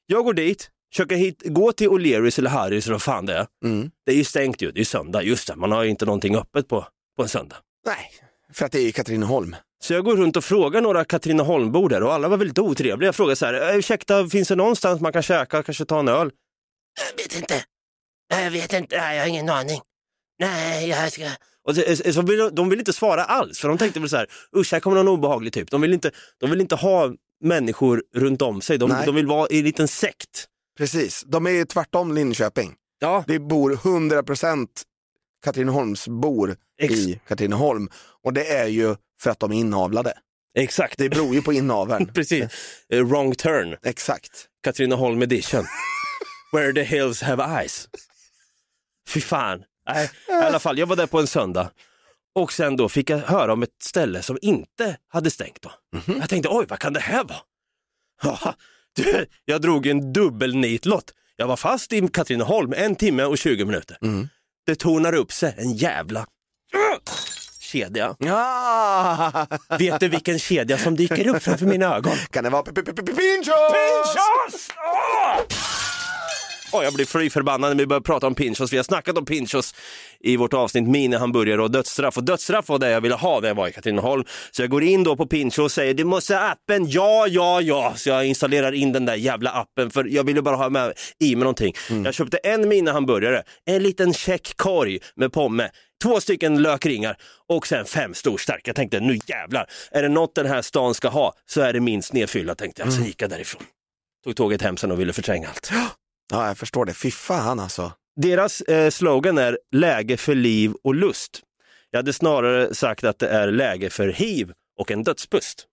[0.05, 3.47] Jag går dit, försöker hit, gå till O'Learys eller Harrys eller vad fan det är.
[3.65, 3.91] Mm.
[4.05, 5.23] Det är ju stängt ju, det är söndag.
[5.23, 7.55] Just det, man har ju inte någonting öppet på, på en söndag.
[7.85, 8.11] Nej,
[8.53, 9.55] för att det är i Katrineholm.
[9.83, 13.07] Så jag går runt och frågar några Katrineholmbor där och alla var väldigt otrevliga.
[13.07, 16.07] Jag frågar så här, "Eh, ursäkta, finns det någonstans man kan käka, kanske ta en
[16.07, 16.31] öl?
[17.17, 17.63] Jag vet inte.
[18.43, 19.81] Jag vet inte, jag har ingen aning.
[20.39, 21.23] Nej, jag ska...
[21.67, 24.27] Och så, så vill, de vill inte svara alls, för de tänkte väl så här,
[24.57, 25.71] usch, här kommer någon obehaglig typ.
[25.71, 29.47] De vill inte, de vill inte ha människor runt om sig, de, de vill vara
[29.49, 30.47] i en liten sekt.
[30.77, 32.73] Precis, de är ju tvärtom Linköping.
[32.99, 34.67] Ja, Det bor 100%
[35.43, 37.89] Katrineholmsbor Ex- i Katrineholm.
[38.23, 40.13] Och det är ju för att de är inavlade.
[40.55, 40.97] exakt.
[40.97, 42.07] Det beror ju på inaveln.
[42.13, 42.43] Precis.
[42.89, 44.47] Eh, Wrong turn, Exakt.
[44.63, 45.65] Katrineholm edition.
[46.51, 47.89] Where the hills have eyes.
[49.09, 49.63] Fy fan.
[49.89, 51.71] Nej, i alla fall, jag var där på en söndag.
[52.35, 55.71] Och sen då fick jag höra om ett ställe som inte hade stängt då.
[56.19, 57.37] Jag tänkte, oj, vad kan det här vara?
[58.23, 58.55] Ja,
[58.95, 61.13] du, jag drog en dubbelnitlott.
[61.35, 63.97] Jag var fast i Katrineholm en timme och 20 minuter.
[64.65, 66.27] Det tornar upp sig en jävla
[67.73, 68.15] kedja.
[68.19, 69.47] Ja!
[69.79, 72.13] Vet du vilken kedja som dyker upp framför mina ögon?
[72.31, 73.73] Kan det vara Pinchos?
[73.73, 74.69] Pinchos!
[76.75, 78.73] Åh, jag blir fly förbannad när vi börjar prata om pinchos.
[78.73, 79.75] Vi har snackat om pinchos
[80.19, 82.17] i vårt avsnitt minihamburgare och dödsstraff.
[82.17, 84.23] Och dödsstraff var det jag ville ha när jag var i Katrineholm.
[84.51, 86.89] Så jag går in då på pinchos och säger du måste ha appen.
[86.89, 87.93] Ja, ja, ja.
[87.95, 91.35] Så jag installerar in den där jävla appen för jag ville bara ha med i
[91.35, 91.73] mig någonting.
[92.05, 95.69] Jag köpte en minihamburgare, en liten check korg med pomme
[96.03, 97.17] två stycken lökringar
[97.49, 98.67] och sen fem storstark.
[98.67, 101.79] Jag tänkte nu jävlar, är det något den här stan ska ha så är det
[101.79, 102.93] minst nedfyllda tänkte jag.
[102.93, 103.63] Så gick jag därifrån.
[104.23, 105.71] Tog tåget hem sen och ville förtränga allt.
[106.31, 106.93] Ja, jag förstår det.
[106.93, 107.91] Fy fan alltså.
[108.15, 111.41] Deras eh, slogan är läge för liv och lust.
[111.89, 115.65] Jag hade snarare sagt att det är läge för hiv och en dödspust.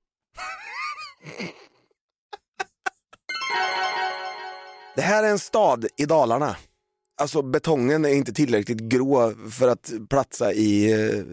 [4.97, 6.57] Det här är en stad i Dalarna.
[7.21, 11.25] Alltså betongen är inte tillräckligt grå för att platsa i uh,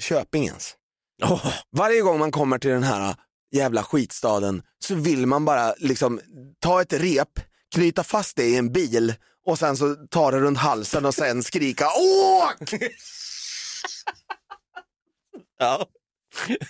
[0.00, 0.74] Köping ens.
[1.22, 3.14] Oh, Varje gång man kommer till den här
[3.52, 6.20] jävla skitstaden så vill man bara liksom
[6.58, 7.28] ta ett rep,
[7.74, 9.14] knyta fast det i en bil
[9.46, 12.72] och sen så ta det runt halsen och sen skrika åk!
[15.58, 15.86] ja.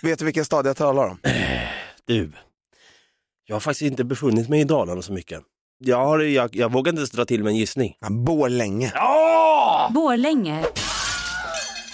[0.01, 1.19] Vet du vilken stad jag talar om?
[2.05, 2.31] Du,
[3.45, 5.43] jag har faktiskt inte befunnit mig i Dalarna så mycket.
[5.77, 7.97] Jag, har, jag, jag vågar inte ens dra till med en gissning.
[7.99, 8.91] Ja, Borlänge.
[8.95, 9.89] Ja!
[9.93, 10.65] Borlänge.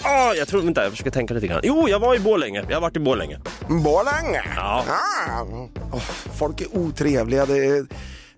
[0.04, 1.60] Ah, jag tror inte, jag försöker tänka lite grann.
[1.64, 2.64] Jo, jag var i Borlänge.
[2.68, 3.38] Jag har varit i Borlänge.
[3.68, 4.42] Borlänge?
[4.56, 4.84] Ja.
[4.88, 5.42] Ah.
[5.92, 6.00] Oh,
[6.38, 7.86] folk är otrevliga, det är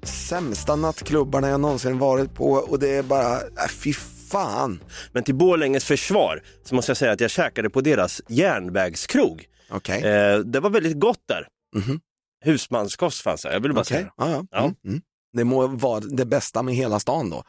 [0.02, 3.92] sämsta nattklubbarna jag någonsin varit på och det är bara, äh, fy
[4.31, 4.81] fan.
[5.12, 9.44] Men till Borlänges försvar så måste jag säga att jag käkade på deras järnvägskrog.
[9.70, 10.02] Okej.
[10.05, 11.48] Eh, det var väldigt gott där.
[11.76, 12.00] Mhm.
[12.44, 13.96] Husmanskost fanns det, jag vill bara Okej.
[13.96, 14.12] säga.
[14.16, 14.44] Ja, ja.
[14.50, 14.59] Ja.
[14.59, 15.00] Mm, mm.
[15.33, 17.45] Det må vara det bästa med hela stan då.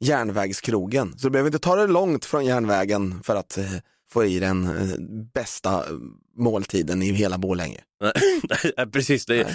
[0.00, 1.18] Järnvägskrogen.
[1.18, 3.64] Så du behöver inte ta det långt från järnvägen för att eh,
[4.12, 4.98] få i den eh,
[5.34, 5.92] bästa eh,
[6.36, 7.80] måltiden i hela Borlänge.
[8.00, 9.46] Nej, Precis, det,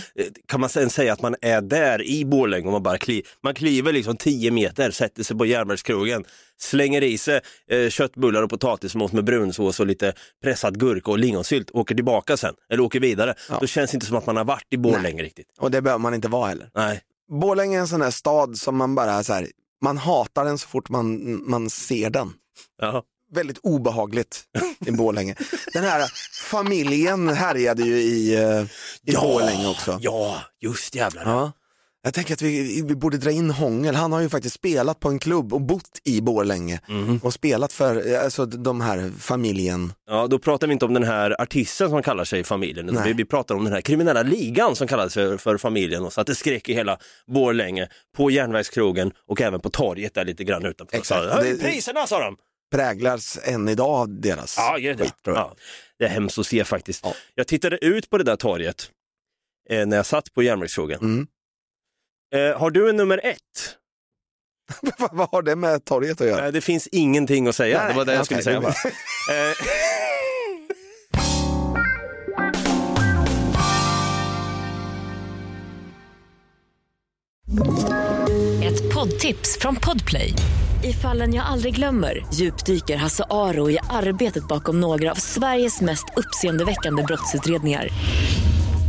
[0.47, 3.53] kan man sen säga att man är där i Borlänge och man bara kli, man
[3.53, 6.25] kliver liksom 10 meter, sätter sig på järnvägskrogen,
[6.57, 11.71] slänger i sig eh, köttbullar och potatismos med brunsås och lite pressad gurka och lingonsylt,
[11.71, 13.33] åker tillbaka sen, eller åker vidare.
[13.49, 13.57] Ja.
[13.61, 15.47] Då känns det inte som att man har varit i Borlänge riktigt.
[15.59, 16.69] Och det behöver man inte vara heller.
[16.75, 17.01] Nej.
[17.29, 19.47] Borlänge är en sån där stad som man bara så här,
[19.81, 22.33] man hatar den så fort man, man ser den.
[22.81, 23.03] Ja.
[23.31, 24.43] Väldigt obehagligt
[24.85, 25.35] i Borlänge.
[25.73, 26.11] Den här
[26.49, 28.65] familjen härjade ju i, eh,
[29.03, 29.99] i Borlänge också.
[30.01, 31.23] Ja, just jävlar.
[31.23, 31.51] Ja.
[32.05, 33.95] Jag tänker att vi, vi borde dra in Hångel.
[33.95, 37.19] Han har ju faktiskt spelat på en klubb och bott i Borlänge Mhm.
[37.23, 39.93] och spelat för alltså, de här familjen.
[40.07, 43.03] Ja, då pratar vi inte om den här artisten som kallar sig familjen, Nej.
[43.07, 46.13] vi, vi pratar om den här kriminella ligan som kallar sig för, för familjen och
[46.13, 47.87] satte skräck i hela Borlänge,
[48.17, 50.97] på järnvägskrogen och även på torget där lite grann utanför.
[50.97, 51.33] Exakt.
[51.33, 52.37] Höj Det- priserna sa de!
[52.71, 54.97] Präglas än idag av deras Ja, det.
[54.97, 55.45] skit, tror jag.
[55.45, 55.55] Ja,
[55.99, 57.01] det är hemskt att se faktiskt.
[57.03, 57.13] Ja.
[57.35, 58.89] Jag tittade ut på det där torget
[59.69, 60.99] eh, när jag satt på järnvägskrogen.
[60.99, 61.27] Mm.
[62.35, 63.37] Eh, har du en nummer ett?
[65.11, 66.45] Vad- har det med torget att göra?
[66.45, 68.73] Eh, det finns ingenting att säga, Nej, det var det jag skulle säga bara.
[69.31, 69.55] Eh,
[78.63, 80.33] Ett poddtips från Podplay.
[80.83, 86.05] I fallen jag aldrig glömmer djupdyker Hasse Aro i arbetet bakom några av Sveriges mest
[86.15, 87.87] uppseendeväckande brottsutredningar.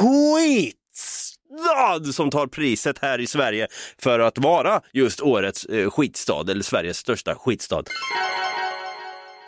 [0.00, 3.66] skitstad som tar priset här i Sverige
[3.98, 7.82] för att vara just årets eh, skitstad, eller Sveriges största skitstad.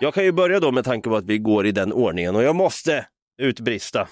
[0.00, 2.42] Jag kan ju börja då med tanke på att vi går i den ordningen och
[2.42, 3.06] jag måste
[3.42, 4.08] utbrista.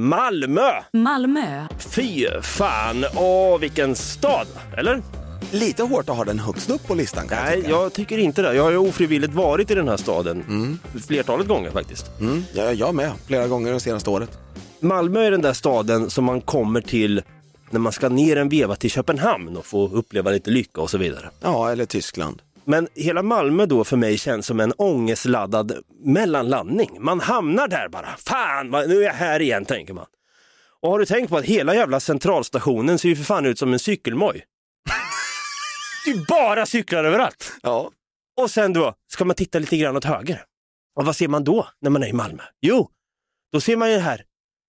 [0.00, 0.70] Malmö!
[0.92, 1.66] Malmö.
[1.78, 5.02] Fy fan, åh vilken stad, eller?
[5.50, 7.70] Lite hårt att ha den högst upp på listan kan jag Nej, tycka.
[7.70, 8.54] jag tycker inte det.
[8.54, 12.06] Jag har ju ofrivilligt varit i den här staden flertalet gånger faktiskt.
[12.20, 14.38] Mm, jag, jag med, flera gånger det senaste året.
[14.82, 17.22] Malmö är den där staden som man kommer till
[17.70, 20.98] när man ska ner en veva till Köpenhamn och få uppleva lite lycka och så
[20.98, 21.30] vidare.
[21.40, 22.42] Ja, eller Tyskland.
[22.64, 25.72] Men hela Malmö då för mig känns som en ångestladdad
[26.04, 26.98] mellanlandning.
[27.00, 28.08] Man hamnar där bara.
[28.18, 30.06] Fan, nu är jag här igen, tänker man.
[30.80, 33.72] Och har du tänkt på att hela jävla centralstationen ser ju för fan ut som
[33.72, 34.44] en cykelmoj?
[36.04, 37.52] det är bara cyklar överallt.
[37.62, 37.90] Ja.
[38.40, 40.44] Och sen då ska man titta lite grann åt höger.
[40.96, 42.42] Och vad ser man då när man är i Malmö?
[42.60, 42.88] Jo,
[43.52, 44.24] då ser man ju här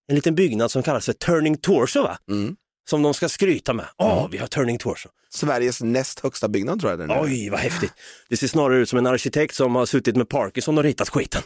[0.07, 2.17] en liten byggnad som kallas för Turning Torso va?
[2.29, 2.55] Mm.
[2.89, 3.85] Som de ska skryta med.
[3.97, 5.09] Åh, vi har Turning Torso.
[5.29, 7.23] Sveriges näst högsta byggnad tror jag den är.
[7.23, 7.93] Oj, vad häftigt.
[8.29, 11.41] Det ser snarare ut som en arkitekt som har suttit med Parkinson och ritat skiten.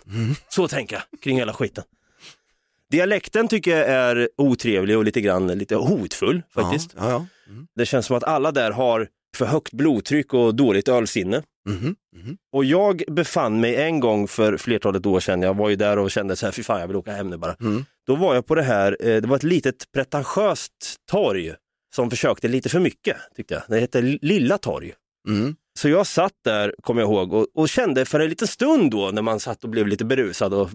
[0.49, 1.83] Så tänker jag kring hela skiten.
[2.91, 6.93] Dialekten tycker jag är otrevlig och lite grann lite hotfull faktiskt.
[6.97, 7.25] Ja, ja.
[7.75, 11.43] Det känns som att alla där har för högt blodtryck och dåligt ölsinne.
[11.69, 12.37] Mhm, mhm.
[12.53, 16.11] Och jag befann mig en gång för flertalet år sedan, jag var ju där och
[16.11, 17.55] kände så här, fy fan jag vill åka hem nu bara.
[17.61, 17.85] Mm.
[18.07, 21.53] Då var jag på det här, eh, det var ett litet pretentiöst torg
[21.95, 23.63] som försökte lite för mycket tyckte jag.
[23.67, 24.93] Det hette Lilla torg.
[25.27, 25.55] Mm.
[25.79, 29.11] Så jag satt där, kommer jag ihåg, och, och kände för en liten stund då
[29.13, 30.69] när man satt och blev lite berusad och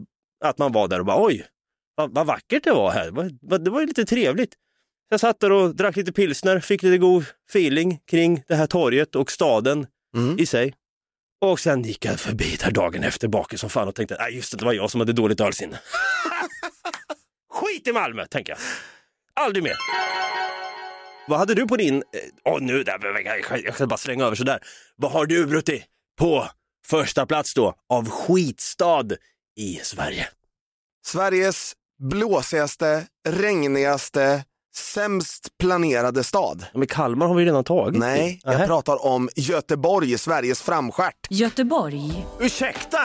[0.44, 1.46] att man var där och bara oj,
[1.94, 3.11] Vad, vad vackert det var här.
[3.59, 4.55] Det var ju lite trevligt.
[5.12, 9.14] Jag satt där och drack lite pilsner, fick lite god feeling kring det här torget
[9.14, 10.38] och staden Mm.
[10.38, 10.75] i sig.
[11.40, 14.51] Och sen gick jag förbi där dagen efter baken som fan och tänkte, nej just
[14.51, 15.79] det, det var jag som hade dåligt ölsinne.
[17.53, 18.59] Skit i Malmö, tänker jag.
[19.35, 19.77] Aldrig mer.
[21.29, 24.59] Vad hade du på din, eh, åh nu, där, jag ska bara slänga över sådär.
[24.96, 25.85] Vad har du Brutti
[26.18, 26.48] på
[26.87, 29.07] första plats då av skitstad
[29.57, 30.29] i Sverige?
[31.07, 34.44] Sveriges blåsigaste, regnigaste,
[34.76, 36.64] sämst planerade stad.
[36.74, 37.98] Men Kalmar har vi redan tagit.
[38.00, 38.66] Nej, jag Nähä.
[38.66, 41.26] pratar om Göteborg, Sveriges framstjärt.
[41.30, 42.26] Göteborg.
[42.40, 42.98] Ursäkta!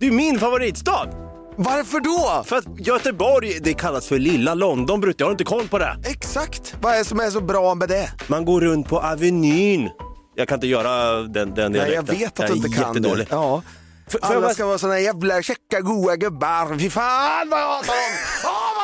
[0.00, 1.08] Det är min favoritstad!
[1.56, 2.44] Varför då?
[2.44, 5.96] För att Göteborg, det kallas för lilla London Brutti, jag har inte koll på det.
[6.04, 8.10] Exakt, vad är det som är så bra med det?
[8.26, 9.90] Man går runt på Avenyn.
[10.34, 13.26] Jag kan inte göra den, den Nej, jag vet att du är inte kan det.
[13.30, 13.62] Ja.
[14.08, 16.78] Får jag Alla ska vara såna jävla käcka goa gubbar.
[16.78, 17.86] Fy fan vad jag hatar
[18.42, 18.83] dem!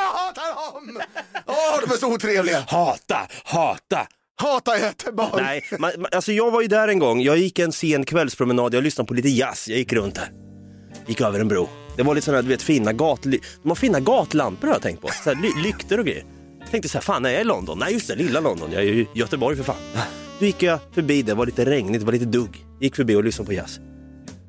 [0.72, 1.02] Dem!
[1.46, 2.64] Åh de är så otrevliga.
[2.68, 4.06] Hata, hata.
[4.40, 5.42] Hatar Göteborg.
[5.42, 7.22] Nej, man, man, alltså jag var ju där en gång.
[7.22, 10.30] Jag gick en sen kvällspromenad, jag lyssnade på lite jazz, jag gick runt där.
[11.06, 11.68] Gick över en bro.
[11.96, 13.22] Det var lite sådana, du vet, fina gat...
[13.22, 15.08] De har fina gatlampor har jag tänkt på.
[15.24, 16.24] Så ly, lyktor och grejer.
[16.60, 17.78] Jag tänkte så här, fan är jag i London?
[17.78, 18.72] Nej just det, lilla London.
[18.72, 19.76] Jag är ju i Göteborg för fan.
[20.38, 22.64] Då gick jag förbi, det var lite regnigt, det var lite dugg.
[22.80, 23.80] Gick förbi och lyssnade på jazz.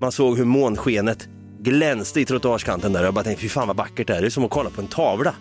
[0.02, 1.28] Man såg hur månskenet
[1.60, 3.04] glänste i trottoarskanten där.
[3.04, 4.22] Jag bara tänkte, fy fan vad vackert det är.
[4.22, 5.36] Det är som att kolla på en tavla.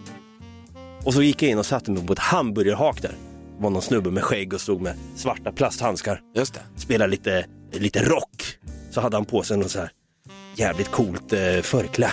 [1.05, 3.15] Och så gick jag in och satte mig på ett hamburgerhak där.
[3.57, 6.21] Det var någon snubbe med skägg och stod med svarta plasthandskar.
[6.35, 6.61] Just det.
[6.77, 8.59] Spelade lite, lite rock.
[8.91, 9.91] Så hade han på sig något så här
[10.55, 12.13] jävligt coolt eh, förklä.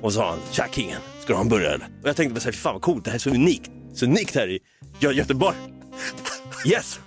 [0.00, 1.86] Och så sa han, tja kingen, ska du ha en burgare eller?
[2.02, 3.70] Och jag tänkte bara så här, fan vad coolt, det här är så unikt.
[3.94, 4.58] Så unikt här i
[5.00, 5.56] Gö- Göteborg.
[6.66, 7.00] Yes!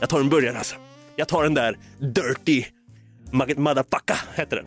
[0.00, 0.76] Jag tar en burgare alltså.
[1.16, 2.64] Jag tar den där Dirty
[3.32, 4.64] Motherfucker, hette den.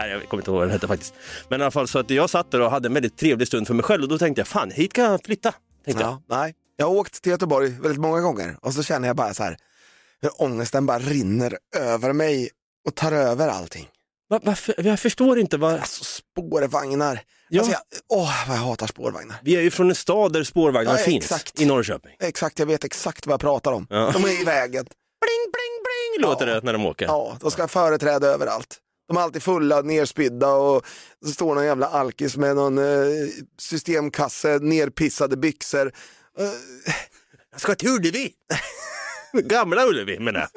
[0.00, 1.14] Nej, jag kommer inte ihåg vad den hette faktiskt.
[1.48, 3.66] Men i alla fall så att jag satt där och hade en väldigt trevlig stund
[3.66, 5.54] för mig själv och då tänkte jag, fan hit kan jag flytta.
[5.84, 6.12] Tänkte jag.
[6.12, 6.54] Ja, nej.
[6.76, 9.56] Jag har åkt till Göteborg väldigt många gånger och så känner jag bara så här
[10.22, 12.50] hur ångesten bara rinner över mig
[12.88, 13.88] och tar över allting.
[14.30, 14.74] Va, varför?
[14.86, 15.74] Jag förstår inte vad...
[15.74, 17.20] Alltså spårvagnar.
[17.48, 17.60] Ja.
[17.60, 17.80] Alltså, jag,
[18.18, 19.36] åh, vad jag hatar spårvagnar.
[19.42, 21.60] Vi är ju från en stad där spårvagnar Ja, finns, exakt.
[21.60, 22.16] i Norrköping.
[22.20, 23.86] Exakt, jag vet exakt vad jag pratar om.
[23.90, 24.10] Ja.
[24.12, 24.84] De är i vägen.
[25.20, 26.54] Bling, bling, bling låter Ja.
[26.54, 27.06] det när de åker.
[27.06, 28.78] Ja, de ska ha företräde överallt.
[29.10, 30.86] De är alltid fulla, nerspydda och
[31.24, 32.84] så står någon jävla alkis med någon eh,
[33.58, 35.86] systemkasse, nerpissade byxor.
[36.38, 36.44] Eh,
[37.52, 38.32] Jag ska till Ullevi!
[39.32, 40.48] Gamla Ullevi menar jag.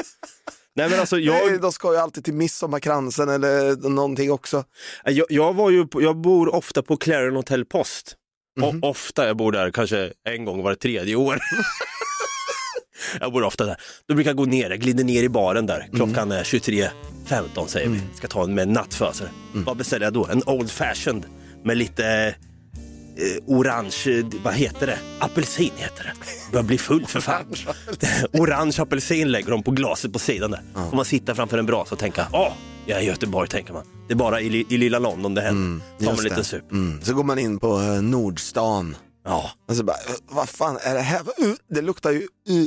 [0.76, 4.64] Nej men alltså nej, jag, de ska ju alltid till midsommarkransen eller någonting också.
[5.04, 8.16] jag, jag, var ju på, jag bor ofta på Clarion Hotel Post.
[8.62, 11.40] Och ofta, jag bor där kanske en gång var tredje år.
[13.20, 13.76] jag bor ofta där.
[14.08, 15.88] Då brukar jag gå ner, jag glider ner i baren där.
[15.96, 18.00] Klockan är 23.15 säger vi.
[18.16, 19.30] Ska ta en med nattföser.
[19.54, 20.28] Vad beställer jag då?
[20.32, 21.26] En Old Fashioned
[21.64, 22.36] med lite
[23.18, 24.98] eh, orange, eh, vad heter det?
[25.20, 26.14] Apelsin heter det.
[26.58, 27.46] Jag blir full för fan.
[28.34, 30.62] orange apelsin lägger de på glaset på sidan där.
[30.92, 32.52] Och man sitter framför en brasa och tänker, åh,
[32.86, 33.84] jag är i Göteborg tänker man.
[34.08, 35.86] Det är bara i, li- i lilla London det händer.
[36.00, 36.72] Tar man en liten sup.
[36.72, 37.02] Mm.
[37.04, 38.96] Så går man in på eh, Nordstan.
[39.26, 39.52] Ja.
[39.70, 41.20] Och så bara, eh, vad fan är det här?
[41.20, 42.66] Uh, det luktar ju uh,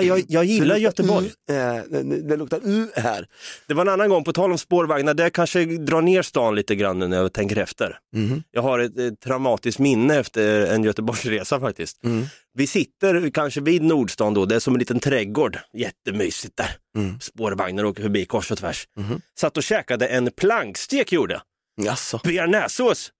[0.00, 1.26] Jag, jag gillar Göteborg.
[1.50, 1.54] Eh,
[1.90, 3.26] det, det luktar uh, här.
[3.66, 6.74] Det var en annan gång, på tal om spårvagnar, det kanske drar ner stan lite
[6.74, 7.98] grann när jag tänker efter.
[8.16, 8.42] Mhm.
[8.50, 12.04] Jag har ett, ett traumatiskt minne efter en Göteborgsresa faktiskt.
[12.04, 12.26] Mm.
[12.54, 16.70] Vi sitter kanske vid Nordstan då, det är som en liten trädgård, jättemysigt där.
[16.96, 17.20] Mm.
[17.20, 18.88] Spårvagnar åker förbi kors och tvärs.
[18.96, 19.20] Mhm.
[19.38, 21.42] Satt och käkade en plankstek gjorde jag.
[21.86, 22.20] Jaså?
[22.24, 23.12] bearnaisesås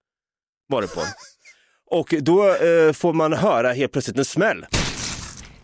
[0.68, 1.00] var det på.
[1.90, 4.66] Och då eh, får man höra helt plötsligt en smäll.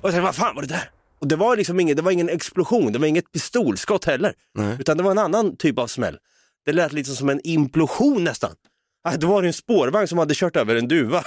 [0.00, 0.90] Och jag tänkte, vad fan var det där?
[1.24, 4.34] Och det var liksom ingen, det var ingen explosion, det var inget pistolskott heller.
[4.58, 4.76] Nej.
[4.80, 6.18] Utan det var en annan typ av smäll.
[6.66, 8.50] Det lät lite som en implosion nästan.
[9.04, 11.18] Ah, Då var det en spårvagn som hade kört över en duva.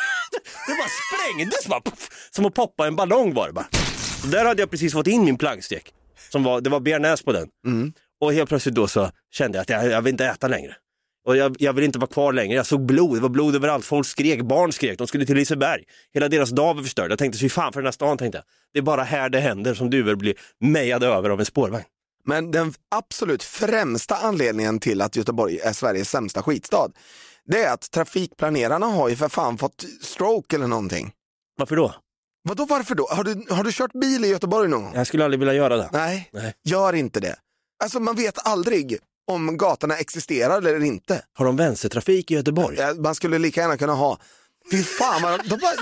[0.68, 0.88] Det bara
[1.34, 3.68] sprängdes bara, puff, som att poppa en ballong var det bara.
[4.24, 5.94] Och där hade jag precis fått in min plankstek.
[6.32, 7.48] Som var, det var bearnaise på den.
[8.22, 10.76] Och helt plötsligt då så kände jag att jag, jag vill inte äta längre.
[11.28, 12.56] Och jag, jag vill inte vara kvar längre.
[12.56, 13.86] Jag såg blod, det var blod överallt.
[13.86, 15.84] Folk skrek, barn skrek, de skulle till Liseberg.
[16.14, 17.12] Hela deras dag var förstörd.
[17.12, 18.46] Jag tänkte, fy fan för den här stan tänkte jag.
[18.74, 21.84] Det är bara här det händer som duvor blir mejade över av en spårvagn.
[22.26, 26.92] Men den absolut främsta anledningen till att Göteborg är Sveriges sämsta skitstad,
[27.46, 31.12] det är att trafikplanerarna har ju för fan fått stroke eller någonting.
[31.58, 31.96] Varför då?
[32.44, 33.08] Vadå varför då?
[33.12, 34.94] Har du, har du kört bil i Göteborg någon gång?
[34.96, 35.90] Jag skulle aldrig vilja göra det.
[35.94, 36.54] Nej, Nej.
[36.64, 37.36] gör inte det.
[37.84, 41.22] Alltså man vet aldrig om gatorna existerar eller inte.
[41.34, 42.78] Har de vänstertrafik i Göteborg?
[42.80, 44.20] Ja, Man skulle lika gärna kunna ha,
[44.72, 45.76] fy fan, vad de, de, bara,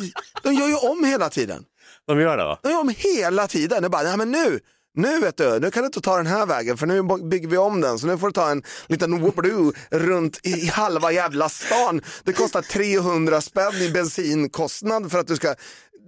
[0.43, 1.64] de gör ju om hela tiden.
[2.08, 2.60] De gör det va?
[2.64, 3.84] De gör om hela tiden.
[3.84, 4.60] Det bara, nej men nu,
[4.98, 7.58] nu vet du, nu kan du inte ta den här vägen för nu bygger vi
[7.58, 12.02] om den så nu får du ta en liten whoopidoo runt i halva jävla stan.
[12.24, 15.56] Det kostar 300 spänn i bensinkostnad för att du ska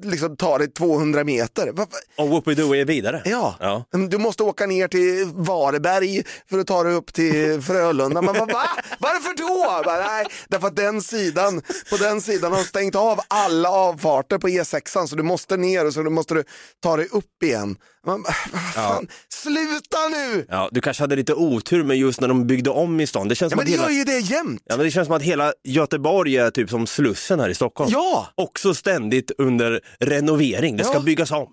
[0.04, 1.74] liksom ta dig 200 meter.
[2.18, 3.22] Och Whoopidoo är vidare.
[3.26, 3.56] Ja.
[3.60, 3.86] Ja.
[4.10, 8.22] Du måste åka ner till Varberg för att ta dig upp till Frölunda.
[8.22, 8.70] Man bara, va?
[9.00, 9.84] Varför då?
[9.86, 14.38] Bara, nej, därför att den sidan, på den sidan har de stängt av alla avfarter
[14.38, 16.44] på E6 så du måste ner och så måste du
[16.84, 17.76] ta dig upp igen.
[18.06, 18.34] Man bara,
[18.74, 19.08] fan,
[19.48, 20.46] sluta nu!
[20.50, 23.28] Ja, du kanske hade lite otur med just när de byggde om i stan.
[23.28, 23.92] Det känns Ja, som men att det hela...
[23.92, 24.62] gör ju det jämt.
[24.66, 27.90] Ja, men det känns som att hela Göteborg är typ som Slussen här i Stockholm.
[27.94, 28.28] Ja.
[28.36, 30.78] Också ständigt under renovering.
[30.78, 31.00] Det ska Ja.
[31.00, 31.48] byggas om.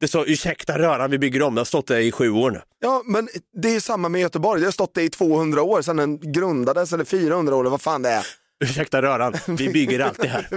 [0.00, 1.54] Det står ursäkta röran, vi bygger om.
[1.54, 2.60] Det har stått där i sju år nu.
[2.80, 3.28] Ja, men
[3.62, 4.60] det är samma med Göteborg.
[4.60, 7.80] Det har stått det i 200 år sedan den grundades, eller 400 år, eller vad
[7.82, 8.26] fan det är.
[8.64, 10.48] Ursäkta röran, vi bygger alltid här.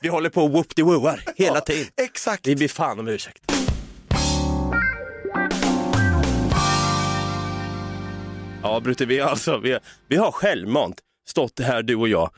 [0.00, 1.86] Vi håller på och whoop de wooar hela tiden.
[2.02, 2.46] Exakt.
[2.46, 3.42] Vi ber fan om ursäkt.
[8.64, 12.30] Ja, Brutte, vi, alltså, vi, vi har självmant stått här du och jag,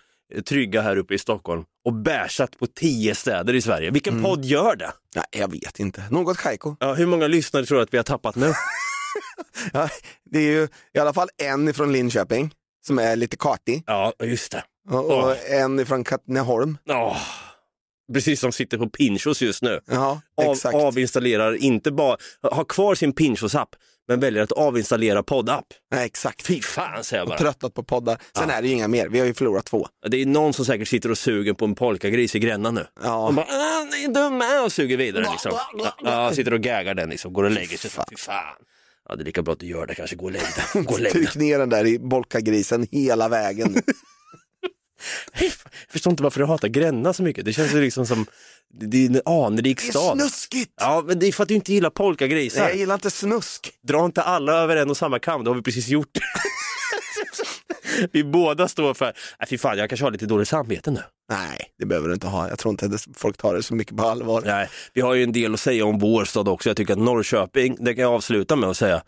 [0.48, 3.90] trygga här uppe i Stockholm och bärsat på tio städer i Sverige.
[3.90, 4.92] Vilken podd gör det?
[5.14, 6.04] Nej, jag vet inte.
[6.10, 6.76] Något Kaiko.
[6.80, 8.52] Ja, hur många lyssnare tror du att vi har tappat nu?
[9.72, 9.88] Ja,
[10.30, 12.50] det är ju i alla fall en från Linköping
[12.86, 14.64] som är lite kartig Ja, just det.
[14.90, 16.78] och, och en från Katrineholm.
[16.90, 17.16] Åh,
[18.14, 19.80] precis som sitter på Pinchos just nu.
[19.86, 23.68] Ja, Av, avinstallerar, inte bara, har kvar sin Pinchos-app,
[24.08, 25.64] men väljer att avinstallera poddapp.
[25.94, 26.46] Nej, exakt.
[26.46, 27.38] Fy fan säger jag bara.
[27.38, 28.18] Tröttnat på poddar.
[28.38, 29.86] Sen är det ju inga mer, vi har ju förlorat två.
[30.08, 32.86] Det är någon som säkert sitter och suger på en polkagris i Gränna nu.
[33.02, 33.26] Ja.
[33.28, 35.52] Och bara, ah, ni är dumma och suger vidare liksom.
[35.78, 37.90] Ja, Ja, sitter och gaggar den liksom, går och lägger sig.
[37.90, 38.54] Fy fan.
[39.08, 40.64] Ja, det är lika bra att du gör det kanske, gå och lägg dig.
[40.84, 41.22] Gå och lägg dig.
[41.24, 43.74] Tryck ner den där i bolkagrisen hela vägen.
[45.40, 45.52] Jag
[45.88, 47.44] förstår inte varför du hatar Gränna så mycket.
[47.44, 48.26] Det känns ju liksom som,
[48.80, 50.18] det är en anrik Det är stad.
[50.20, 50.72] snuskigt!
[50.80, 52.60] Ja, men det är för att du inte gillar polkagrisar.
[52.60, 53.70] Nej, jag gillar inte snusk.
[53.88, 56.18] Dra inte alla över en och samma kam, det har vi precis gjort.
[58.12, 59.04] vi båda står för,
[59.38, 61.00] nej fy fan jag kanske har lite dåligt samvete nu.
[61.32, 62.48] Nej, det behöver du inte ha.
[62.48, 64.42] Jag tror inte att folk tar det så mycket på allvar.
[64.46, 66.68] Nej, vi har ju en del att säga om vår stad också.
[66.70, 69.02] Jag tycker att Norrköping, det kan jag avsluta med att säga.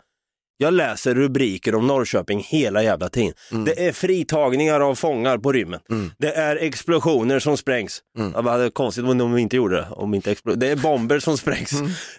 [0.61, 3.33] Jag läser rubriker om Norrköping hela jävla tiden.
[3.65, 5.79] Det är fritagningar av fångar på rymmen.
[6.17, 8.01] Det är explosioner som sprängs.
[8.33, 9.87] Ja, vad hade konstigt om de inte gjorde det.
[9.91, 11.71] Om inte det är bomber som sprängs.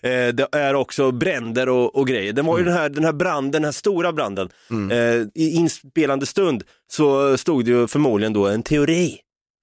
[0.03, 2.33] Eh, det är också bränder och, och grejer.
[2.33, 4.49] Det var ju den, här, den här branden, den här stora branden.
[4.91, 4.99] Eh,
[5.35, 6.63] I inspelande stund
[6.93, 9.19] så stod det ju förmodligen då en teori.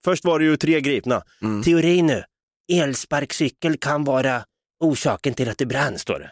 [0.06, 1.22] Först var det ju tre gripna.
[1.66, 2.24] Teori nu,
[2.74, 4.42] elsparkcykel kan vara
[4.84, 6.32] orsaken till att det brann, står det.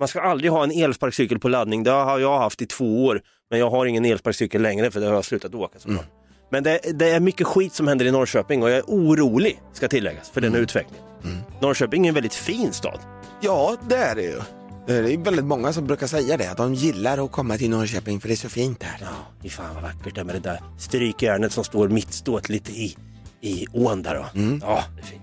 [0.00, 3.22] Man ska aldrig ha en elsparkcykel på laddning, det har jag haft i två år.
[3.50, 6.06] Men jag har ingen elsparkcykel längre för det har jag slutat åka såklart.
[6.50, 9.88] Men det, det är mycket skit som händer i Norrköping och jag är orolig, ska
[9.88, 11.04] tilläggas, för den utvecklingen.
[11.60, 12.98] Norrköping är en väldigt fin stad.
[13.40, 14.40] Ja, det är det ju.
[14.86, 18.20] Det är väldigt många som brukar säga det, att de gillar att komma till Norrköping
[18.20, 18.98] för det är så fint här.
[19.00, 19.06] Ja,
[19.42, 22.96] fy fan vad vackert det är med det där strykjärnet som står mittståtligt i,
[23.40, 24.40] i ån där då.
[24.62, 25.22] Ja, det är fint.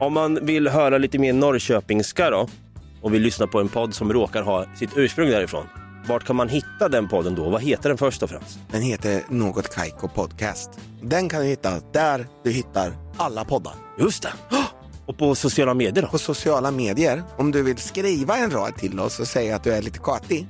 [0.00, 2.48] Om man vill höra lite mer norrköpingska då
[3.02, 5.66] och vill lyssna på en podd som råkar ha sitt ursprung därifrån.
[6.08, 7.50] Vart kan man hitta den podden då?
[7.50, 8.58] Vad heter den först och främst?
[8.70, 10.70] Den heter Något Kaiko Podcast.
[11.02, 13.74] Den kan du hitta där du hittar alla poddar.
[13.98, 14.32] Just det!
[15.06, 16.08] Och på sociala medier då?
[16.08, 19.72] På sociala medier, om du vill skriva en rad till oss och säga att du
[19.72, 20.48] är lite katig,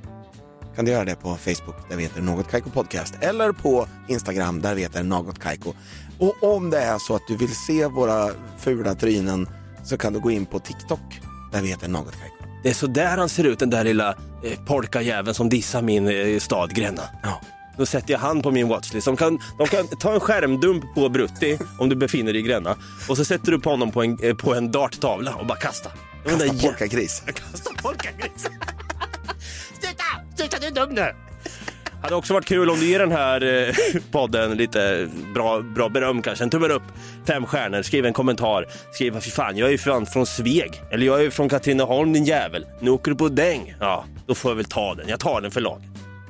[0.75, 4.61] kan du göra det på Facebook där vi heter Något Kaiko Podcast eller på Instagram
[4.61, 5.73] där vi heter Något Kaiko.
[6.19, 9.49] Och om det är så att du vill se våra fula trynen
[9.83, 11.21] så kan du gå in på TikTok
[11.51, 12.38] där vi heter Något Kaiko.
[12.63, 14.09] Det är så där han ser ut, den där lilla
[14.43, 17.03] eh, polkajäveln som dissar min eh, stad Gränna.
[17.23, 17.41] Ja.
[17.77, 19.05] Då sätter jag han på min watchlist.
[19.05, 22.75] De kan, de kan ta en skärmdump på Brutti om du befinner dig i Gränna
[23.09, 25.89] och så sätter du på honom på en, eh, på en darttavla och bara kasta.
[26.25, 27.23] Kasta polkagris.
[27.25, 28.47] Kasta polkagris.
[29.79, 30.03] Sluta!
[30.35, 31.28] Sluta, du är dum nu!
[32.01, 33.75] Hade också varit kul om du ger den här eh,
[34.11, 36.43] podden lite bra, bra beröm kanske.
[36.43, 36.83] En tummen upp,
[37.27, 38.65] fem stjärnor, skriv en kommentar.
[38.91, 40.81] Skriv vad fy fan, jag är ju fan från Sveg.
[40.91, 42.65] Eller jag är ju från Katrineholm din jävel.
[42.79, 43.75] Nu åker du på däng.
[43.79, 45.07] Ja, då får jag väl ta den.
[45.07, 45.81] Jag tar den för lag.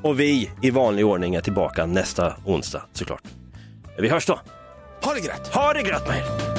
[0.02, 3.24] Och vi i vanlig ordning är tillbaka nästa onsdag såklart.
[3.98, 4.40] Vi hörs då.
[5.04, 5.48] Ha det grött!
[5.54, 6.59] Ha det gött med er!